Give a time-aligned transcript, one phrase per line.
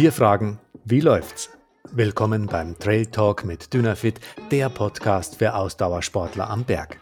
[0.00, 1.50] Wir fragen, wie läuft's?
[1.92, 4.18] Willkommen beim Trail Talk mit Dynafit,
[4.50, 6.98] der Podcast für Ausdauersportler am Berg.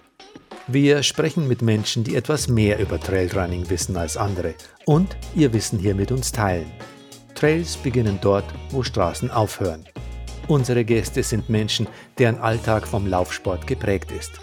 [0.67, 4.55] Wir sprechen mit Menschen, die etwas mehr über Trailrunning wissen als andere
[4.85, 6.73] und ihr Wissen hier mit uns teilen.
[7.37, 9.85] Trails beginnen dort, wo Straßen aufhören.
[10.49, 11.87] Unsere Gäste sind Menschen,
[12.19, 14.41] deren Alltag vom Laufsport geprägt ist.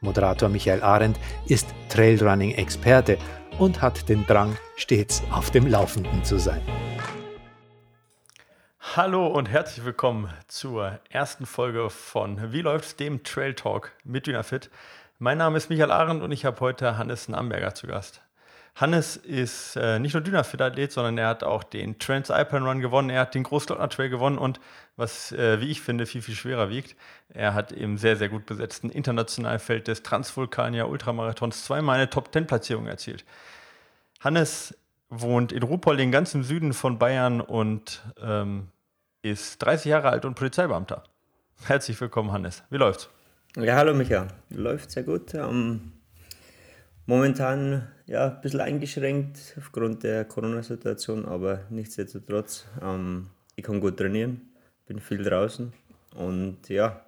[0.00, 3.18] Moderator Michael Arendt ist Trailrunning-Experte
[3.58, 6.62] und hat den Drang, stets auf dem Laufenden zu sein.
[8.82, 14.70] Hallo und herzlich willkommen zur ersten Folge von Wie läuft's, dem Trail Talk mit Dynafit.
[15.18, 18.22] Mein Name ist Michael Arendt und ich habe heute Hannes Namberger zu Gast.
[18.74, 23.20] Hannes ist äh, nicht nur Dynafit-Athlet, sondern er hat auch den Trans-Alpine Run gewonnen, er
[23.20, 24.60] hat den Großglockner Trail gewonnen und
[24.96, 26.96] was, äh, wie ich finde, viel, viel schwerer wiegt,
[27.28, 33.24] er hat im sehr, sehr gut besetzten Internationalfeld des Transvulkania Ultramarathons zweimal eine Top-10-Platzierung erzielt.
[34.20, 34.74] Hannes
[35.10, 38.68] wohnt in Ruhpolding, ganz im Süden von Bayern und ähm,
[39.22, 41.02] ist 30 Jahre alt und Polizeibeamter.
[41.64, 42.62] Herzlich willkommen, Hannes.
[42.70, 43.10] Wie läuft's?
[43.56, 44.28] Ja, hallo Micha.
[44.50, 45.34] Läuft sehr gut.
[45.34, 45.92] Ähm,
[47.06, 54.40] momentan ja ein bisschen eingeschränkt aufgrund der Corona-Situation, aber nichtsdestotrotz, ähm, ich kann gut trainieren,
[54.86, 55.72] bin viel draußen
[56.14, 57.04] und ja,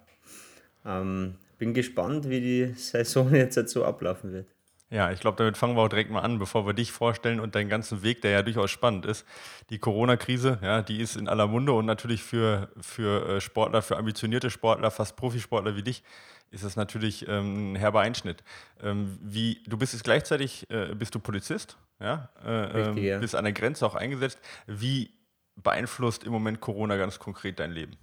[0.85, 4.52] ähm, bin gespannt, wie die Saison jetzt so ablaufen wird.
[4.93, 7.55] Ja, ich glaube, damit fangen wir auch direkt mal an, bevor wir dich vorstellen und
[7.55, 9.25] deinen ganzen Weg, der ja durchaus spannend ist.
[9.71, 13.97] Die Corona-Krise, ja, die ist in aller Munde und natürlich für, für äh, Sportler, für
[13.97, 16.03] ambitionierte Sportler, fast Profisportler wie dich,
[16.51, 18.43] ist das natürlich ähm, ein herber Einschnitt.
[18.83, 22.29] Ähm, wie, du bist jetzt gleichzeitig, äh, bist du Polizist, ja?
[22.45, 23.17] Äh, Richtig, ähm, ja.
[23.17, 24.37] bist an der Grenze auch eingesetzt.
[24.67, 25.09] Wie
[25.55, 27.97] beeinflusst im Moment Corona ganz konkret dein Leben?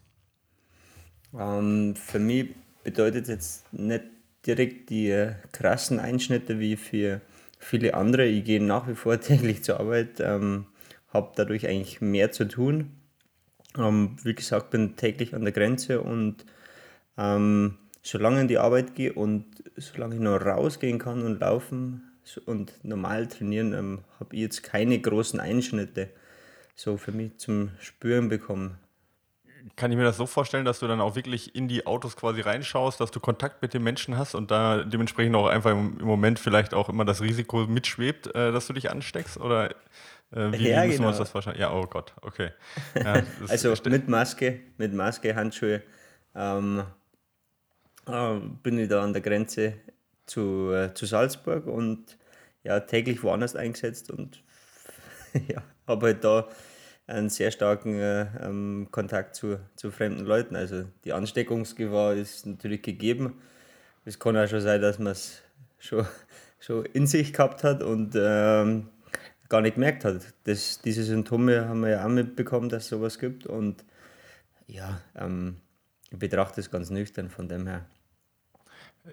[1.38, 2.48] Ähm, für mich
[2.82, 4.02] bedeutet es jetzt nicht
[4.46, 7.20] direkt die äh, krassen Einschnitte wie für
[7.58, 8.26] viele andere.
[8.26, 10.66] Ich gehe nach wie vor täglich zur Arbeit, ähm,
[11.08, 12.90] habe dadurch eigentlich mehr zu tun.
[13.78, 16.44] Ähm, wie gesagt, bin täglich an der Grenze und
[17.16, 19.44] ähm, solange ich in die Arbeit gehe und
[19.76, 22.02] solange ich noch rausgehen kann und laufen
[22.46, 26.08] und normal trainieren, ähm, habe ich jetzt keine großen Einschnitte
[26.74, 28.78] so für mich zum Spüren bekommen
[29.76, 32.40] kann ich mir das so vorstellen, dass du dann auch wirklich in die Autos quasi
[32.40, 36.38] reinschaust, dass du Kontakt mit den Menschen hast und da dementsprechend auch einfach im, Moment
[36.38, 39.38] vielleicht auch immer das Risiko mitschwebt, äh, dass du dich ansteckst?
[39.38, 39.70] Oder
[40.32, 41.04] äh, wie, ja, müssen genau.
[41.04, 41.58] wir uns das vorstellen?
[41.58, 42.50] Ja, oh Gott, okay.
[42.94, 45.82] Ja, also mit Maske, mit Maske, Handschuhe
[46.34, 46.82] ähm,
[48.06, 49.74] äh, bin ich da an der Grenze
[50.26, 52.16] zu, äh, zu Salzburg und
[52.62, 54.42] ja, täglich woanders eingesetzt und
[55.48, 56.48] ja, habe halt da
[57.10, 60.56] einen sehr starken äh, ähm, Kontakt zu, zu fremden Leuten.
[60.56, 63.40] Also die Ansteckungsgefahr ist natürlich gegeben.
[64.04, 65.42] Es kann auch schon sein, dass man es
[65.78, 66.06] schon,
[66.60, 68.88] schon in sich gehabt hat und ähm,
[69.48, 70.22] gar nicht gemerkt hat.
[70.44, 73.46] Das, diese Symptome haben wir ja auch mitbekommen, dass es sowas gibt.
[73.46, 73.84] Und
[74.66, 75.56] ja, ähm,
[76.10, 77.84] ich betrachte es ganz nüchtern von dem her.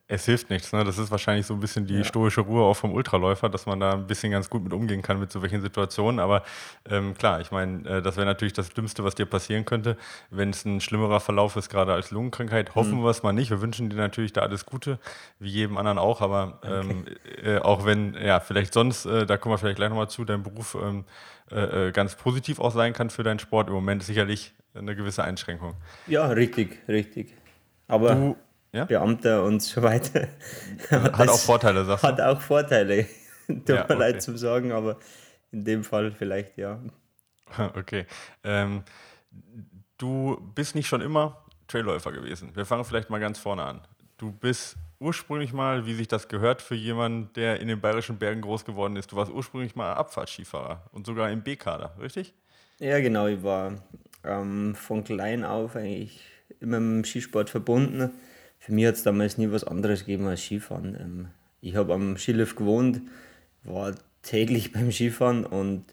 [0.08, 0.74] Es hilft nichts.
[0.74, 0.84] Ne?
[0.84, 2.04] Das ist wahrscheinlich so ein bisschen die ja.
[2.04, 5.20] stoische Ruhe auch vom Ultraläufer, dass man da ein bisschen ganz gut mit umgehen kann
[5.20, 6.20] mit so welchen Situationen.
[6.20, 6.44] Aber
[6.90, 9.98] ähm, klar, ich meine, äh, das wäre natürlich das Dümmste, was dir passieren könnte,
[10.30, 12.76] wenn es ein schlimmerer Verlauf ist, gerade als Lungenkrankheit.
[12.76, 13.04] Hoffen mhm.
[13.04, 13.50] wir es mal nicht.
[13.50, 15.00] Wir wünschen dir natürlich da alles Gute,
[15.40, 16.22] wie jedem anderen auch.
[16.22, 17.56] Aber ähm, okay.
[17.56, 20.44] äh, auch wenn, ja, vielleicht sonst, äh, da kommen wir vielleicht gleich nochmal zu, dein
[20.44, 21.06] Beruf ähm,
[21.50, 23.70] äh, äh, ganz positiv auch sein kann für deinen Sport.
[23.70, 25.76] Im Moment sicherlich eine gewisse Einschränkung.
[26.08, 27.34] Ja, richtig, richtig.
[27.88, 28.16] Aber.
[28.16, 28.38] Du,
[28.72, 28.86] ja?
[28.86, 30.28] Beamter und so weiter.
[30.90, 32.08] Hat auch Vorteile, sagst du?
[32.08, 33.06] Hat auch Vorteile,
[33.48, 33.94] tut ja, mir okay.
[33.94, 34.98] leid zu sagen, aber
[35.52, 36.80] in dem Fall vielleicht ja.
[37.76, 38.06] Okay.
[38.44, 38.84] Ähm,
[39.98, 42.52] du bist nicht schon immer Trailläufer gewesen.
[42.56, 43.82] Wir fangen vielleicht mal ganz vorne an.
[44.18, 48.42] Du bist ursprünglich mal, wie sich das gehört für jemanden, der in den bayerischen Bergen
[48.42, 52.34] groß geworden ist, du warst ursprünglich mal Abfahrtskifahrer und sogar im B-Kader, richtig?
[52.80, 53.28] Ja, genau.
[53.28, 53.76] Ich war
[54.24, 56.22] ähm, von klein auf eigentlich
[56.60, 58.12] immer mit dem Skisport verbunden
[58.68, 60.98] für mich hat es damals nie was anderes gegeben als Skifahren.
[61.00, 61.28] Ähm,
[61.62, 63.00] ich habe am Skilift gewohnt,
[63.64, 65.86] war täglich beim Skifahren und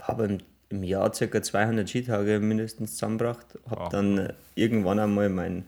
[0.00, 0.38] habe
[0.70, 1.42] im Jahr ca.
[1.42, 3.58] 200 Skitage mindestens zusammengebracht.
[3.68, 3.88] Habe oh.
[3.90, 5.66] dann äh, irgendwann einmal meinen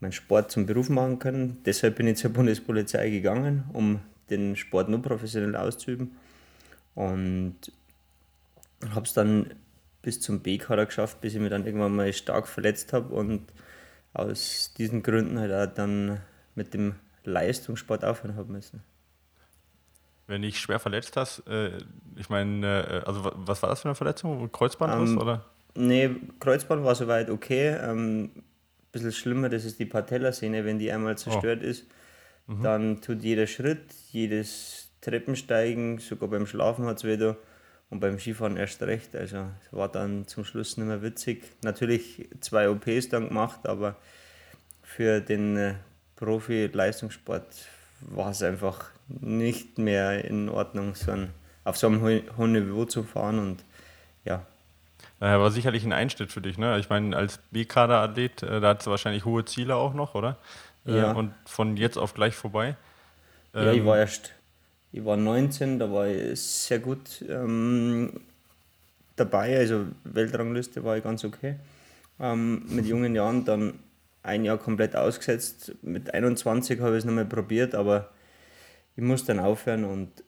[0.00, 1.56] mein Sport zum Beruf machen können.
[1.64, 6.18] Deshalb bin ich zur Bundespolizei gegangen, um den Sport nur professionell auszuüben.
[6.94, 7.56] Und
[8.90, 9.54] habe es dann
[10.02, 13.40] bis zum B-Kader geschafft, bis ich mich dann irgendwann mal stark verletzt habe und
[14.18, 16.20] aus diesen Gründen halt auch dann
[16.54, 18.82] mit dem Leistungssport aufhören haben müssen.
[20.26, 21.78] Wenn du dich schwer verletzt hast, äh,
[22.16, 24.50] ich meine, äh, also was war das für eine Verletzung?
[24.50, 25.44] Kreuzband ähm, oder?
[25.74, 26.10] Nee,
[26.40, 27.76] Kreuzband war soweit okay.
[27.80, 28.30] Ähm,
[28.90, 31.66] bisschen schlimmer, das ist die Patellasehne, wenn die einmal zerstört oh.
[31.66, 31.86] ist.
[32.46, 32.62] Mhm.
[32.62, 37.36] Dann tut jeder Schritt, jedes Treppensteigen, sogar beim Schlafen hat es wieder.
[37.90, 39.14] Und beim Skifahren erst recht.
[39.14, 41.44] Also es war dann zum Schluss nicht mehr witzig.
[41.62, 43.96] Natürlich zwei OPs dann gemacht, aber
[44.82, 45.74] für den äh,
[46.16, 47.46] Profi-Leistungssport
[48.00, 51.30] war es einfach nicht mehr in Ordnung, so ein,
[51.64, 52.02] auf so einem
[52.36, 53.64] hohen Niveau zu fahren und
[54.24, 54.44] ja.
[55.20, 56.78] Naja, war sicherlich ein Einschnitt für dich, ne?
[56.78, 60.36] Ich meine, als B-Kader-Athlet, äh, da hat es wahrscheinlich hohe Ziele auch noch, oder?
[60.86, 61.12] Äh, ja.
[61.12, 62.76] Und von jetzt auf gleich vorbei.
[63.54, 64.32] Ja, ich ähm, war erst
[64.96, 68.20] ich war 19, da war ich sehr gut ähm,
[69.14, 71.56] dabei, also Weltrangliste war ich ganz okay.
[72.18, 73.74] Ähm, mit jungen Jahren dann
[74.22, 75.74] ein Jahr komplett ausgesetzt.
[75.82, 78.10] Mit 21 habe ich es nochmal probiert, aber
[78.96, 80.24] ich musste dann aufhören und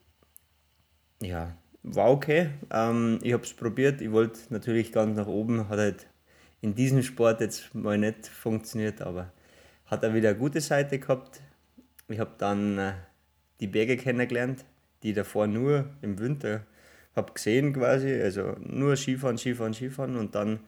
[1.22, 2.50] ja, war okay.
[2.70, 6.06] Ähm, ich habe es probiert, ich wollte natürlich ganz nach oben, hat halt
[6.60, 9.32] in diesem Sport jetzt mal nicht funktioniert, aber
[9.86, 11.40] hat er wieder eine gute Seite gehabt.
[12.08, 12.92] Ich habe dann äh,
[13.60, 14.64] die Berge kennengelernt,
[15.02, 16.62] die davor nur im Winter
[17.14, 18.12] habe gesehen quasi.
[18.20, 20.60] Also nur Skifahren, Skifahren, Skifahren und dann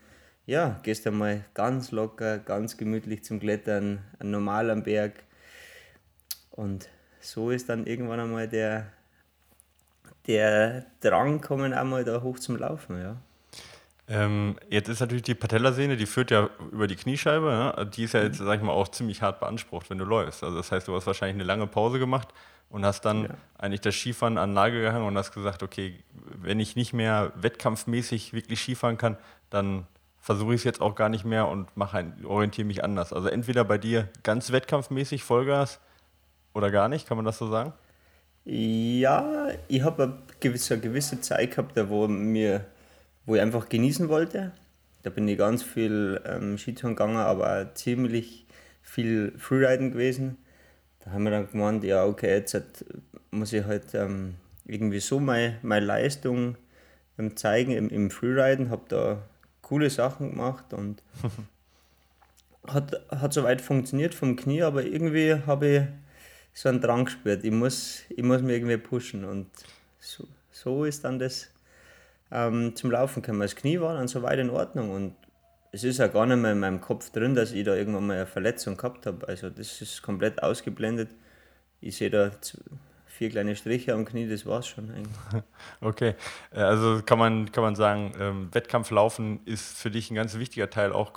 [0.46, 5.22] ja, gehst mal ganz locker, ganz gemütlich zum Klettern, normal am Berg.
[6.50, 6.88] Und
[7.20, 8.88] so ist dann irgendwann einmal der,
[10.26, 13.16] der Drang kommen, einmal da hoch zum Laufen, ja.
[14.10, 17.46] Ähm, jetzt ist natürlich die Patellasehne, die führt ja über die Kniescheibe.
[17.46, 17.90] Ne?
[17.94, 20.42] Die ist ja jetzt, sag ich mal, auch ziemlich hart beansprucht, wenn du läufst.
[20.42, 22.28] Also das heißt, du hast wahrscheinlich eine lange Pause gemacht
[22.70, 23.28] und hast dann ja.
[23.56, 25.94] eigentlich das Skifahren an Nagel gehangen und hast gesagt, okay,
[26.34, 29.16] wenn ich nicht mehr wettkampfmäßig wirklich Skifahren kann,
[29.48, 29.86] dann
[30.18, 31.68] versuche ich es jetzt auch gar nicht mehr und
[32.24, 33.12] orientiere mich anders.
[33.12, 35.78] Also entweder bei dir ganz wettkampfmäßig Vollgas
[36.52, 37.72] oder gar nicht, kann man das so sagen?
[38.44, 42.64] Ja, ich habe eine gewisse, eine gewisse Zeit gehabt, wo, mir,
[43.26, 44.52] wo ich einfach genießen wollte.
[45.02, 48.46] Da bin ich ganz viel ähm, Skitouren gegangen, aber auch ziemlich
[48.82, 50.36] viel Freeriden gewesen
[51.00, 52.56] da haben wir dann gemeint, ja, okay, jetzt
[53.30, 54.34] muss ich halt ähm,
[54.66, 56.56] irgendwie so meine, meine Leistung
[57.18, 59.22] ähm, zeigen im, im Freeriden, habe da
[59.62, 61.02] coole Sachen gemacht und
[62.66, 65.82] hat, hat soweit funktioniert vom Knie, aber irgendwie habe ich
[66.52, 69.46] so einen Drang gespürt, ich muss, ich muss mich irgendwie pushen und
[69.98, 71.48] so, so ist dann das
[72.32, 73.40] ähm, zum Laufen gekommen.
[73.40, 75.14] Das Knie war dann soweit in Ordnung und
[75.72, 78.16] es ist ja gar nicht mehr in meinem Kopf drin, dass ich da irgendwann mal
[78.16, 79.26] eine Verletzung gehabt habe.
[79.28, 81.08] Also das ist komplett ausgeblendet.
[81.80, 82.30] Ich sehe da
[83.06, 85.44] vier kleine Striche am Knie, das war's schon eigentlich.
[85.80, 86.14] Okay,
[86.52, 90.70] äh, also kann man, kann man sagen, ähm, Wettkampflaufen ist für dich ein ganz wichtiger
[90.70, 91.12] Teil auch,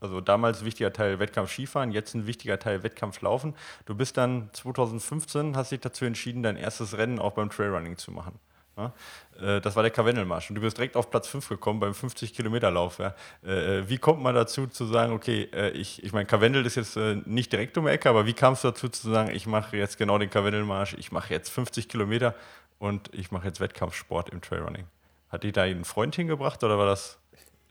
[0.00, 3.54] also damals ein wichtiger Teil Wettkampf Skifahren, jetzt ein wichtiger Teil Wettkampflaufen.
[3.86, 8.12] Du bist dann 2015, hast dich dazu entschieden, dein erstes Rennen auch beim Trailrunning zu
[8.12, 8.38] machen.
[8.76, 8.92] Ja?
[9.40, 12.98] Äh, das war der Karwendelmarsch und du bist direkt auf Platz 5 gekommen beim 50-Kilometer-Lauf.
[12.98, 13.14] Ja?
[13.44, 16.96] Äh, äh, wie kommt man dazu zu sagen, okay, ich, ich meine, Karwendel ist jetzt
[17.26, 19.98] nicht direkt um die Ecke, aber wie kam es dazu zu sagen, ich mache jetzt
[19.98, 22.34] genau den Karwendelmarsch, ich mache jetzt 50 Kilometer
[22.78, 24.84] und ich mache jetzt Wettkampfsport im Trailrunning?
[25.28, 27.18] Hat dich da einen Freund hingebracht oder war das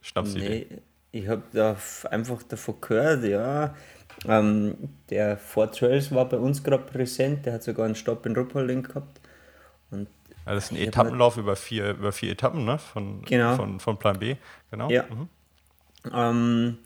[0.00, 0.66] Schnapsidee?
[0.70, 0.82] Nee,
[1.12, 1.76] ich habe da
[2.10, 3.74] einfach davon gehört, ja.
[4.26, 4.76] Ähm,
[5.10, 8.82] der Ford Trails war bei uns gerade präsent, der hat sogar einen Stopp in Ruppolding
[8.82, 9.20] gehabt.
[9.90, 10.08] Und
[10.46, 12.78] ja, das ist ein Etappenlauf über vier, über vier Etappen, ne?
[12.78, 13.56] Von, genau.
[13.56, 14.36] von, von Plan B,
[14.70, 14.90] genau.
[14.90, 15.04] Ja.
[15.04, 15.28] Mhm.
[16.12, 16.78] Ähm,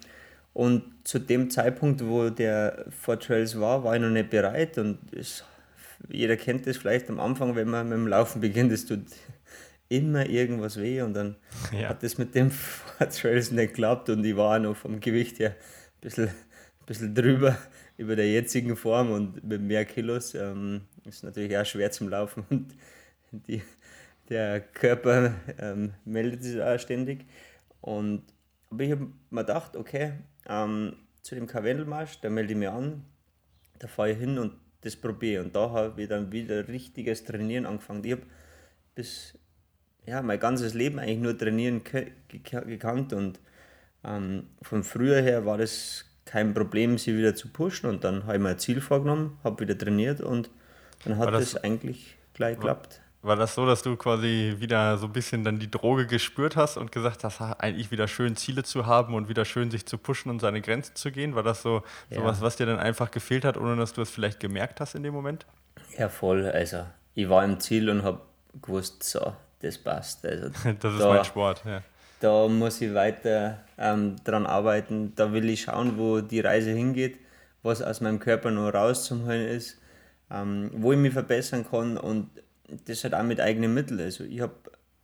[0.52, 4.78] und zu dem Zeitpunkt, wo der Fort Trails war, war ich noch nicht bereit.
[4.78, 5.44] Und es,
[6.08, 9.04] jeder kennt das vielleicht am Anfang, wenn man mit dem Laufen beginnt, es tut
[9.88, 11.02] immer irgendwas weh.
[11.02, 11.36] Und dann
[11.72, 11.90] ja.
[11.90, 14.08] hat das mit dem Fort Trails nicht geklappt.
[14.08, 17.58] Und ich war noch vom Gewicht her ein bisschen, ein bisschen drüber
[17.98, 20.34] über der jetzigen Form und mit mehr Kilos.
[20.34, 22.44] Ähm, ist natürlich auch schwer zum Laufen.
[22.50, 22.74] Und
[23.46, 23.62] die,
[24.28, 27.26] der Körper ähm, meldet sich auch ständig.
[27.80, 28.22] Und,
[28.70, 30.12] aber ich habe mir gedacht, okay,
[30.48, 33.04] ähm, zu dem Karwendelmarsch, da melde ich mich an,
[33.78, 35.44] da fahre ich hin und das probiere.
[35.44, 38.04] Und da habe ich dann wieder richtiges Trainieren angefangen.
[38.04, 38.22] Ich habe
[38.94, 39.38] bis
[40.06, 41.82] ja, mein ganzes Leben eigentlich nur Trainieren
[42.28, 43.40] gekannt und
[44.04, 47.88] ähm, von früher her war das kein Problem, sie wieder zu pushen.
[47.88, 50.50] Und dann habe ich mir ein Ziel vorgenommen, habe wieder trainiert und
[51.04, 53.00] dann hat das, das, eigentlich gleich geklappt.
[53.26, 56.76] War das so, dass du quasi wieder so ein bisschen dann die Droge gespürt hast
[56.76, 60.30] und gesagt hast, eigentlich wieder schön Ziele zu haben und wieder schön sich zu pushen
[60.30, 61.34] und seine Grenzen zu gehen?
[61.34, 62.22] War das so ja.
[62.22, 65.02] was, was dir dann einfach gefehlt hat, ohne dass du es vielleicht gemerkt hast in
[65.02, 65.44] dem Moment?
[65.98, 66.46] Ja, voll.
[66.46, 68.20] Also ich war im Ziel und habe
[68.62, 70.24] gewusst, so, das passt.
[70.24, 70.48] Also,
[70.80, 71.82] das ist da, mein Sport, ja.
[72.20, 75.14] Da muss ich weiter ähm, dran arbeiten.
[75.16, 77.18] Da will ich schauen, wo die Reise hingeht,
[77.64, 79.80] was aus meinem Körper noch rauszuholen ist,
[80.30, 82.30] ähm, wo ich mich verbessern kann und
[82.86, 84.00] das halt auch mit eigenen Mitteln.
[84.00, 84.54] Also ich habe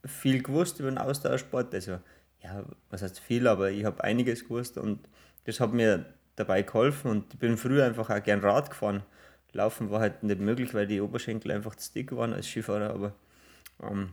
[0.04, 1.74] viel gewusst über den Ausdauersport.
[1.74, 1.98] Also
[2.42, 5.08] ja, was heißt viel, aber ich habe einiges gewusst und
[5.44, 9.02] das hat mir dabei geholfen und ich bin früher einfach auch gern Rad gefahren.
[9.52, 13.12] Laufen war halt nicht möglich, weil die Oberschenkel einfach zu dick waren als Skifahrer, aber
[13.82, 14.10] ähm,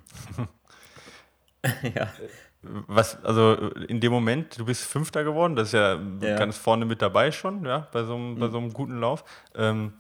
[1.96, 2.10] ja.
[2.62, 6.38] Was, also in dem Moment, du bist Fünfter geworden, das ist ja, ja.
[6.38, 8.40] ganz vorne mit dabei schon, ja, bei so einem, mhm.
[8.40, 9.24] bei so einem guten Lauf.
[9.56, 9.94] Ähm,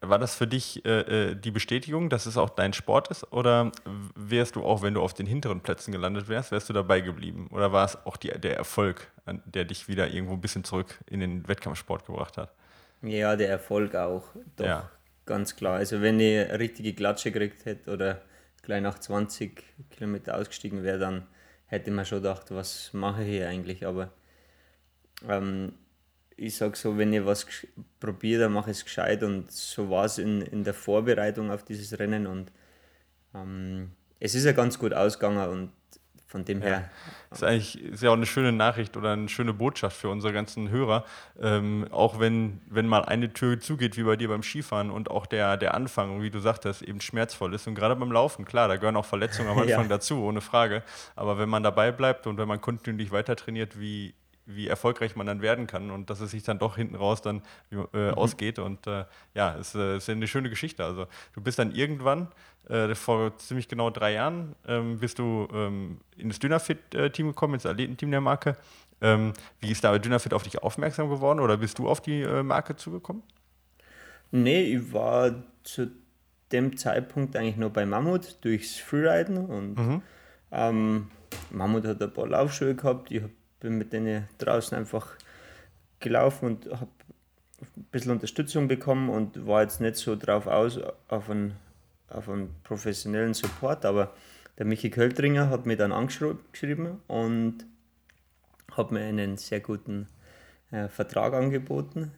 [0.00, 3.32] war das für dich äh, äh, die Bestätigung, dass es auch dein Sport ist?
[3.32, 3.70] Oder
[4.14, 7.48] wärst du auch, wenn du auf den hinteren Plätzen gelandet wärst, wärst du dabei geblieben?
[7.50, 9.10] Oder war es auch die, der Erfolg,
[9.44, 12.52] der dich wieder irgendwo ein bisschen zurück in den Wettkampfsport gebracht hat?
[13.02, 14.24] Ja, der Erfolg auch.
[14.56, 14.90] Doch, ja.
[15.26, 15.76] ganz klar.
[15.76, 18.22] Also wenn ich eine richtige Klatsche gekriegt hätte oder
[18.62, 21.26] gleich nach 20 Kilometer ausgestiegen wäre, dann
[21.66, 23.86] hätte man schon gedacht, was mache ich hier eigentlich?
[23.86, 24.10] Aber
[25.28, 25.72] ähm,
[26.40, 27.46] ich sage so, wenn ich was
[28.00, 31.64] probiere, dann mache ich es gescheit und so war es in, in der Vorbereitung auf
[31.64, 32.50] dieses Rennen und
[33.34, 35.70] ähm, es ist ja ganz gut ausgegangen und
[36.26, 36.88] von dem her.
[37.30, 37.34] Ja.
[37.34, 40.70] Ist eigentlich ist ja auch eine schöne Nachricht oder eine schöne Botschaft für unsere ganzen
[40.70, 41.04] Hörer.
[41.40, 45.26] Ähm, auch wenn, wenn mal eine Tür zugeht, wie bei dir beim Skifahren und auch
[45.26, 47.66] der, der Anfang, wie du sagtest, eben schmerzvoll ist.
[47.66, 49.88] Und gerade beim Laufen, klar, da gehören auch Verletzungen am Anfang ja.
[49.88, 50.84] dazu, ohne Frage.
[51.16, 54.14] Aber wenn man dabei bleibt und wenn man kontinuierlich weiter trainiert, wie
[54.54, 57.42] wie erfolgreich man dann werden kann und dass es sich dann doch hinten raus dann
[57.70, 58.14] äh, mhm.
[58.14, 58.58] ausgeht.
[58.58, 59.04] Und äh,
[59.34, 60.84] ja, es äh, ist eine schöne Geschichte.
[60.84, 62.28] Also du bist dann irgendwann,
[62.68, 67.66] äh, vor ziemlich genau drei Jahren, ähm, bist du ähm, in das Dynafit-Team gekommen, ins
[67.66, 68.56] Athletenteam der Marke.
[69.00, 72.42] Ähm, wie ist da Dynafit auf dich aufmerksam geworden oder bist du auf die äh,
[72.42, 73.22] Marke zugekommen?
[74.30, 75.90] Nee, ich war zu
[76.52, 80.02] dem Zeitpunkt eigentlich nur bei Mammut durchs Freeriden und mhm.
[80.52, 81.10] ähm,
[81.50, 85.08] Mammut hat ein paar Laufschuhe gehabt, ich habe bin mit denen draußen einfach
[86.00, 86.88] gelaufen und habe
[87.60, 91.54] ein bisschen Unterstützung bekommen und war jetzt nicht so drauf aus auf einen,
[92.08, 94.14] auf einen professionellen Support, aber
[94.58, 97.64] der Michi Költringer hat mir dann angeschrieben und
[98.72, 100.08] hat mir einen sehr guten
[100.70, 102.12] äh, Vertrag angeboten.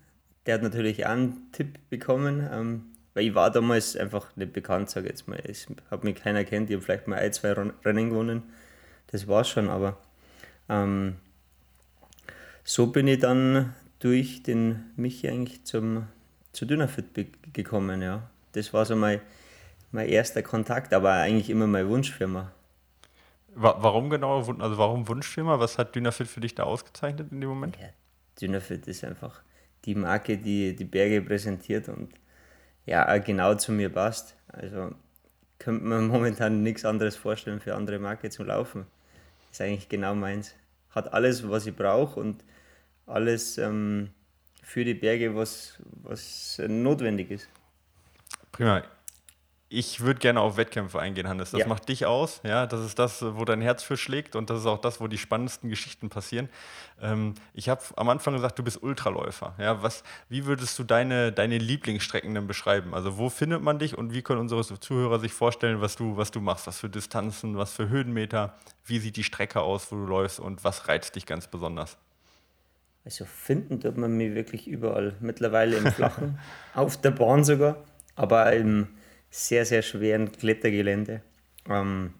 [0.46, 2.84] Der hat natürlich auch einen Tipp bekommen, ähm,
[3.14, 5.40] weil ich war damals einfach nicht bekannt, sage jetzt mal.
[5.44, 8.42] Es hat mich keiner kennt, ich habe vielleicht mal ein, zwei Rennen gewonnen.
[9.08, 9.98] Das war schon, aber
[10.68, 11.16] ähm,
[12.64, 16.06] so bin ich dann durch den Michi eigentlich zum,
[16.52, 17.06] zu Dynafit
[17.52, 18.02] gekommen.
[18.02, 18.30] Ja.
[18.52, 19.20] Das war so mein,
[19.90, 22.52] mein erster Kontakt, aber eigentlich immer meine Wunschfirma.
[23.54, 24.38] Warum genau?
[24.38, 25.60] Also warum Wunschfirma?
[25.60, 27.76] Was hat Dynafit für dich da ausgezeichnet in dem Moment?
[27.76, 27.88] Ja,
[28.40, 29.42] Dynafit ist einfach
[29.84, 32.14] die Marke, die die Berge präsentiert und
[32.86, 34.34] ja, genau zu mir passt.
[34.48, 34.92] Also
[35.58, 38.86] könnte man momentan nichts anderes vorstellen für andere Marke zu laufen.
[39.50, 40.54] Ist eigentlich genau meins.
[40.92, 42.44] Hat alles, was ich brauche und
[43.06, 44.10] alles ähm,
[44.62, 47.48] für die Berge, was, was notwendig ist.
[48.52, 48.82] Prima.
[49.74, 51.52] Ich würde gerne auf Wettkämpfe eingehen, Hannes.
[51.52, 51.66] Das ja.
[51.66, 52.42] macht dich aus.
[52.44, 55.06] Ja, das ist das, wo dein Herz für schlägt und das ist auch das, wo
[55.06, 56.50] die spannendsten Geschichten passieren.
[57.00, 59.54] Ähm, ich habe am Anfang gesagt, du bist Ultraläufer.
[59.58, 62.92] Ja, was, wie würdest du deine, deine Lieblingsstrecken denn beschreiben?
[62.92, 66.30] Also wo findet man dich und wie können unsere Zuhörer sich vorstellen, was du, was
[66.30, 66.66] du machst?
[66.66, 68.54] Was für Distanzen, was für Höhenmeter?
[68.84, 71.96] Wie sieht die Strecke aus, wo du läufst und was reizt dich ganz besonders?
[73.06, 75.16] Also finden tut man mich wirklich überall.
[75.20, 76.38] Mittlerweile im Flachen,
[76.74, 77.78] auf der Bahn sogar,
[78.16, 78.88] aber im
[79.32, 81.22] sehr, sehr schweren Klettergelände.
[81.68, 82.12] Ähm,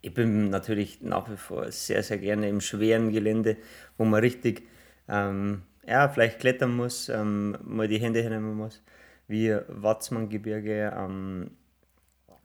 [0.00, 3.56] ich bin natürlich nach wie vor sehr, sehr gerne im schweren Gelände,
[3.98, 4.62] wo man richtig,
[5.08, 8.80] ähm, ja, vielleicht klettern muss, ähm, mal die Hände hernehmen muss,
[9.26, 11.50] wie Watzmanngebirge, ähm,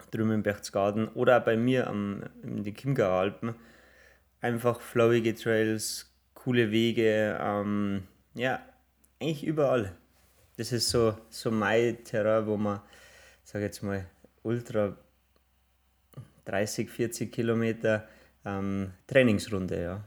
[0.10, 3.54] drüben im Berchtesgaden oder bei mir am, in den Chiemgauer Alpen.
[4.42, 8.62] Einfach flowige Trails, coole Wege, ähm, ja,
[9.20, 9.96] eigentlich überall.
[10.58, 12.80] Das ist so, so mein Terrain, wo man,
[13.50, 14.06] sage jetzt mal,
[14.44, 14.96] ultra
[16.46, 18.08] 30, 40 Kilometer
[18.46, 20.04] ähm, Trainingsrunde, ja.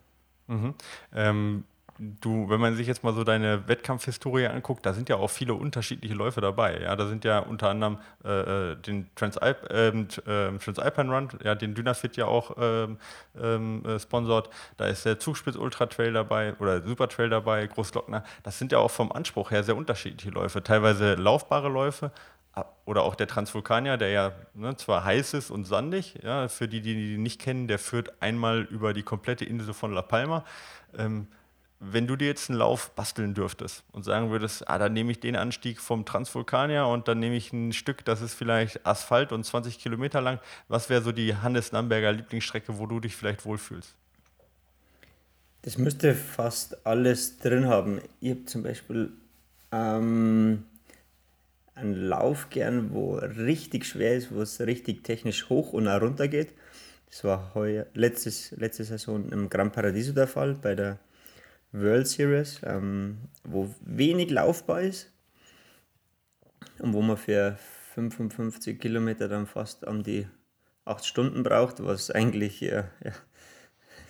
[0.47, 0.75] Mhm.
[1.13, 1.65] Ähm,
[1.99, 5.55] du, wenn man sich jetzt mal so deine Wettkampfhistorie anguckt, da sind ja auch viele
[5.55, 6.81] unterschiedliche Läufe dabei.
[6.81, 9.93] Ja, da sind ja unter anderem äh, äh den Transalp, äh,
[10.59, 12.99] Transalpine Run, ja, den Dynafit ja auch ähm,
[13.41, 14.51] ähm, äh, sponsort.
[14.77, 18.25] Da ist der Zugspitz Ultra Trail dabei oder Super Trail dabei, Großglockner.
[18.43, 20.63] Das sind ja auch vom Anspruch her sehr unterschiedliche Läufe.
[20.63, 22.11] Teilweise laufbare Läufe,
[22.85, 26.81] oder auch der Transvulkanier, der ja ne, zwar heiß ist und sandig, ja, für die,
[26.81, 30.45] die ihn nicht kennen, der führt einmal über die komplette Insel von La Palma.
[30.97, 31.29] Ähm,
[31.85, 35.19] wenn du dir jetzt einen Lauf basteln dürftest und sagen würdest, ah, dann nehme ich
[35.19, 39.45] den Anstieg vom Transvulkanier und dann nehme ich ein Stück, das ist vielleicht Asphalt und
[39.45, 43.97] 20 Kilometer lang, was wäre so die Hannes Namberger Lieblingsstrecke, wo du dich vielleicht wohlfühlst?
[45.63, 48.01] Das müsste fast alles drin haben.
[48.21, 49.13] Ich habe zum Beispiel
[49.73, 50.65] ähm,
[51.75, 56.29] einen Lauf gern, wo richtig schwer ist, wo es richtig technisch hoch und auch runter
[56.29, 56.53] geht.
[57.09, 60.99] Das war heuer, letztes, letzte Saison im Gran Paradiso der Fall, bei der
[61.73, 65.11] World Series, ähm, wo wenig laufbar ist
[66.79, 67.59] und wo man für
[67.95, 70.27] 55 Kilometer dann fast an die
[70.85, 73.13] acht Stunden braucht, was eigentlich äh, ja,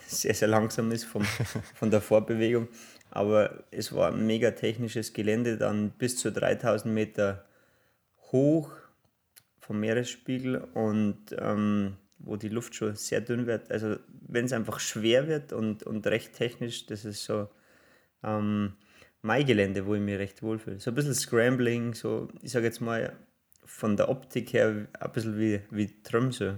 [0.06, 1.24] sehr, sehr langsam ist vom,
[1.74, 2.68] von der Vorbewegung.
[3.10, 7.44] Aber es war ein mega technisches Gelände, dann bis zu 3000 Meter
[8.32, 8.72] hoch
[9.58, 13.70] vom Meeresspiegel und ähm, wo die Luft schon sehr dünn wird.
[13.70, 13.96] Also
[14.26, 17.48] wenn es einfach schwer wird und, und recht technisch, das ist so
[18.22, 18.74] ähm,
[19.22, 20.80] mein Gelände, wo ich mich recht wohlfühle.
[20.80, 23.16] So ein bisschen Scrambling, so ich sage jetzt mal
[23.64, 26.54] von der Optik her ein bisschen wie, wie Tromsø.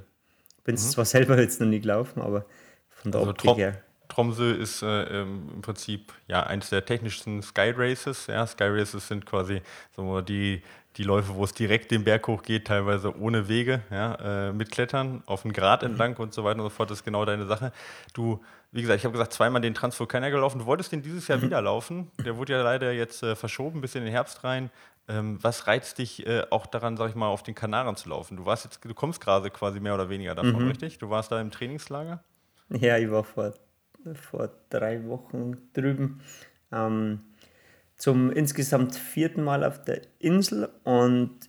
[0.65, 0.79] Bin mhm.
[0.79, 2.47] zwar selber jetzt noch nie gelaufen, aber
[2.89, 3.83] von der also Optik her.
[4.15, 8.29] Tromsø ist äh, im Prinzip ja eines der technischsten Sky Races.
[8.29, 9.61] Ja, Sky Races sind quasi
[9.97, 10.63] so die
[10.97, 14.71] die Läufe, wo es direkt den Berg hoch geht, teilweise ohne Wege, ja, äh, mit
[14.71, 15.91] Klettern, auf den Grat mhm.
[15.91, 17.73] entlang und so weiter und so fort, das ist genau deine Sache.
[18.13, 18.41] Du,
[18.71, 20.61] wie gesagt, ich habe gesagt, zweimal den Transvolcana gelaufen.
[20.61, 21.43] Du wolltest den dieses Jahr mhm.
[21.43, 22.11] wieder laufen.
[22.25, 24.71] Der wurde ja leider jetzt äh, verschoben bis in den Herbst rein.
[25.09, 28.37] Ähm, was reizt dich äh, auch daran, sag ich mal, auf den Kanaren zu laufen?
[28.37, 30.69] Du warst jetzt, du kommst gerade quasi mehr oder weniger davon, mhm.
[30.69, 30.99] richtig?
[30.99, 32.23] Du warst da im Trainingslager?
[32.71, 33.53] Ja, ich war vor,
[34.13, 36.21] vor drei Wochen drüben.
[36.73, 37.21] Ähm,
[37.97, 41.49] zum insgesamt vierten Mal auf der Insel und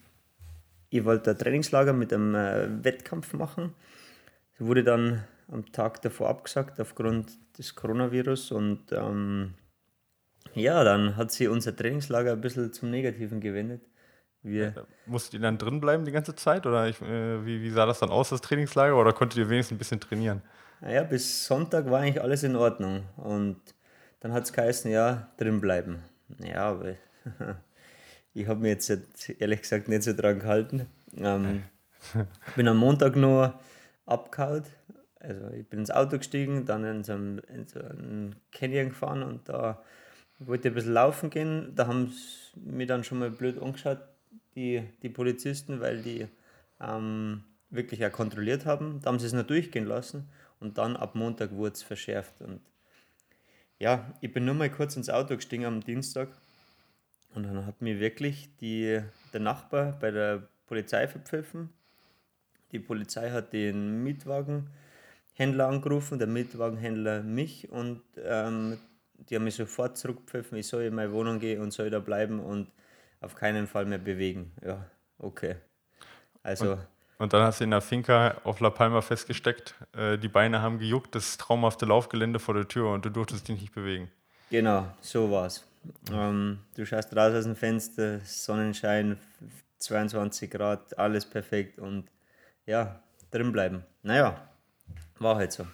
[0.90, 3.74] ich wollte ein Trainingslager mit einem äh, Wettkampf machen.
[4.58, 9.56] Das wurde dann am Tag davor abgesagt aufgrund des Coronavirus und ähm,
[10.54, 13.82] ja, dann hat sich unser Trainingslager ein bisschen zum Negativen gewendet.
[14.42, 17.88] Wir musstet ihr dann drin bleiben die ganze Zeit oder ich, äh, wie, wie sah
[17.88, 20.44] das dann aus, das Trainingslager, oder konntet ihr wenigstens ein bisschen trainieren?
[20.86, 23.58] Naja, bis Sonntag war eigentlich alles in Ordnung und
[24.20, 26.04] dann hat es geheißen, ja, drin bleiben.
[26.38, 26.94] Ja, aber
[28.36, 28.92] ich habe mir jetzt
[29.40, 30.86] ehrlich gesagt nicht so dran gehalten.
[31.18, 31.64] Ähm,
[32.56, 33.60] bin am Montag nur
[34.06, 34.62] abgehauen.
[35.20, 39.24] Also ich bin ins Auto gestiegen, dann in so, einem, in so einen Canyon gefahren
[39.24, 39.82] und da
[40.38, 41.74] wollte ich ein bisschen laufen gehen.
[41.76, 44.02] Da haben sie mir dann schon mal blöd angeschaut,
[44.54, 46.28] die, die Polizisten, weil die
[46.80, 49.00] ähm, wirklich auch kontrolliert haben.
[49.02, 52.42] Da haben sie es nur durchgehen lassen und dann ab Montag wurde es verschärft.
[52.42, 52.62] Und
[53.80, 56.30] ja, ich bin nur mal kurz ins Auto gestiegen am Dienstag
[57.34, 59.02] und dann hat mir wirklich die,
[59.34, 61.70] der Nachbar bei der Polizei verpfiffen.
[62.72, 68.78] Die Polizei hat den Mietwagenhändler angerufen, der Mietwagenhändler mich und ähm,
[69.18, 72.40] die haben mich sofort zurückgepfiffen, ich soll in meine Wohnung gehen und soll da bleiben
[72.40, 72.72] und
[73.22, 74.52] auf keinen Fall mehr bewegen.
[74.66, 75.56] Ja, okay.
[76.44, 76.74] Also.
[76.74, 80.62] Und und dann hast du in der Finca auf La Palma festgesteckt, äh, die Beine
[80.62, 84.12] haben gejuckt, das traumhafte Laufgelände vor der Tür und du durftest dich nicht bewegen.
[84.50, 85.66] Genau, so war's.
[86.12, 89.18] Ähm, du schaust raus aus dem Fenster, Sonnenschein,
[89.80, 92.06] 22 Grad, alles perfekt und
[92.66, 93.84] ja, drin bleiben.
[94.04, 94.50] Naja,
[95.20, 95.66] war halt so.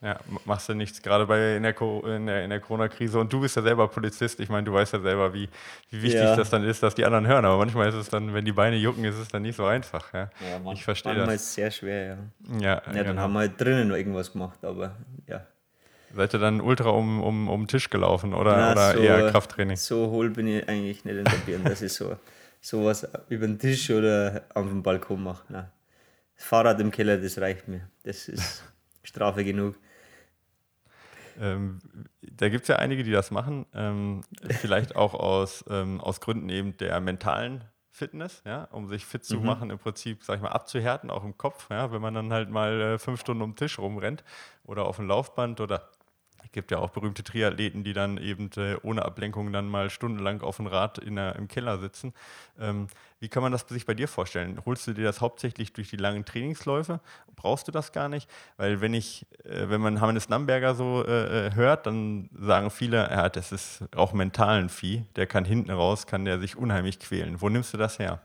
[0.00, 3.18] Ja, machst du nichts, gerade bei in der, in der, der Corona-Krise.
[3.18, 4.38] Und du bist ja selber Polizist.
[4.38, 5.48] Ich meine, du weißt ja selber, wie,
[5.90, 6.36] wie wichtig ja.
[6.36, 7.44] das dann ist, dass die anderen hören.
[7.44, 10.12] Aber manchmal ist es dann, wenn die Beine jucken, ist es dann nicht so einfach.
[10.14, 11.42] Ja, ja man, ich verstehe manchmal das.
[11.42, 12.16] ist es sehr schwer, ja.
[12.60, 13.22] Ja, ja dann genau.
[13.22, 14.94] haben wir halt drinnen irgendwas gemacht, aber
[15.26, 15.44] ja.
[16.14, 19.30] Seid ihr dann ultra um, um, um den Tisch gelaufen oder, Na, oder so, eher
[19.30, 19.76] Krafttraining?
[19.76, 22.16] So hohl bin ich eigentlich nicht in der Birne, dass ich so
[22.60, 25.44] sowas über den Tisch oder auf dem Balkon mache.
[25.48, 25.68] Nein.
[26.36, 27.88] Das Fahrrad im Keller, das reicht mir.
[28.04, 28.62] Das ist
[29.02, 29.74] Strafe genug.
[31.40, 31.78] Ähm,
[32.20, 36.48] da gibt es ja einige, die das machen, ähm, vielleicht auch aus, ähm, aus Gründen
[36.48, 39.46] eben der mentalen Fitness, ja, um sich fit zu mhm.
[39.46, 42.48] machen, im Prinzip, sag ich mal, abzuhärten, auch im Kopf, ja, wenn man dann halt
[42.48, 44.24] mal äh, fünf Stunden um den Tisch rumrennt
[44.64, 45.90] oder auf dem Laufband oder
[46.52, 50.56] gibt ja auch berühmte Triathleten, die dann eben äh, ohne Ablenkung dann mal stundenlang auf
[50.56, 52.12] dem Rad in der, im Keller sitzen.
[52.58, 52.88] Ähm,
[53.20, 54.60] wie kann man das sich bei dir vorstellen?
[54.64, 57.00] Holst du dir das hauptsächlich durch die langen Trainingsläufe?
[57.36, 58.28] Brauchst du das gar nicht?
[58.56, 62.96] Weil wenn ich, äh, wenn man Hannes Namberger so äh, äh, hört, dann sagen viele,
[62.96, 66.98] ja, das ist auch mental ein Vieh, der kann hinten raus, kann der sich unheimlich
[66.98, 67.40] quälen.
[67.40, 68.22] Wo nimmst du das her?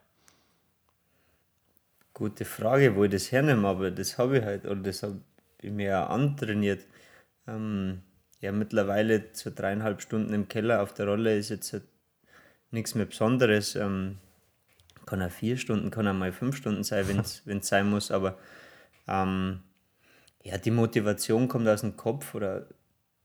[2.13, 5.19] Gute Frage, wo ich das hernehme, aber das habe ich halt, oder das habe
[5.61, 6.85] ich mir auch antrainiert.
[7.47, 8.01] Ähm,
[8.39, 11.83] ja, mittlerweile so dreieinhalb Stunden im Keller auf der Rolle ist jetzt halt
[12.71, 13.75] nichts mehr Besonderes.
[13.75, 14.17] Ähm,
[15.05, 18.37] kann auch vier Stunden, kann auch mal fünf Stunden sein, wenn es sein muss, aber
[19.07, 19.59] ähm,
[20.43, 22.67] ja, die Motivation kommt aus dem Kopf oder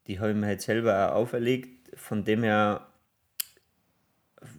[0.06, 1.96] die habe ich mir halt selber auch auferlegt.
[1.96, 2.86] Von dem her,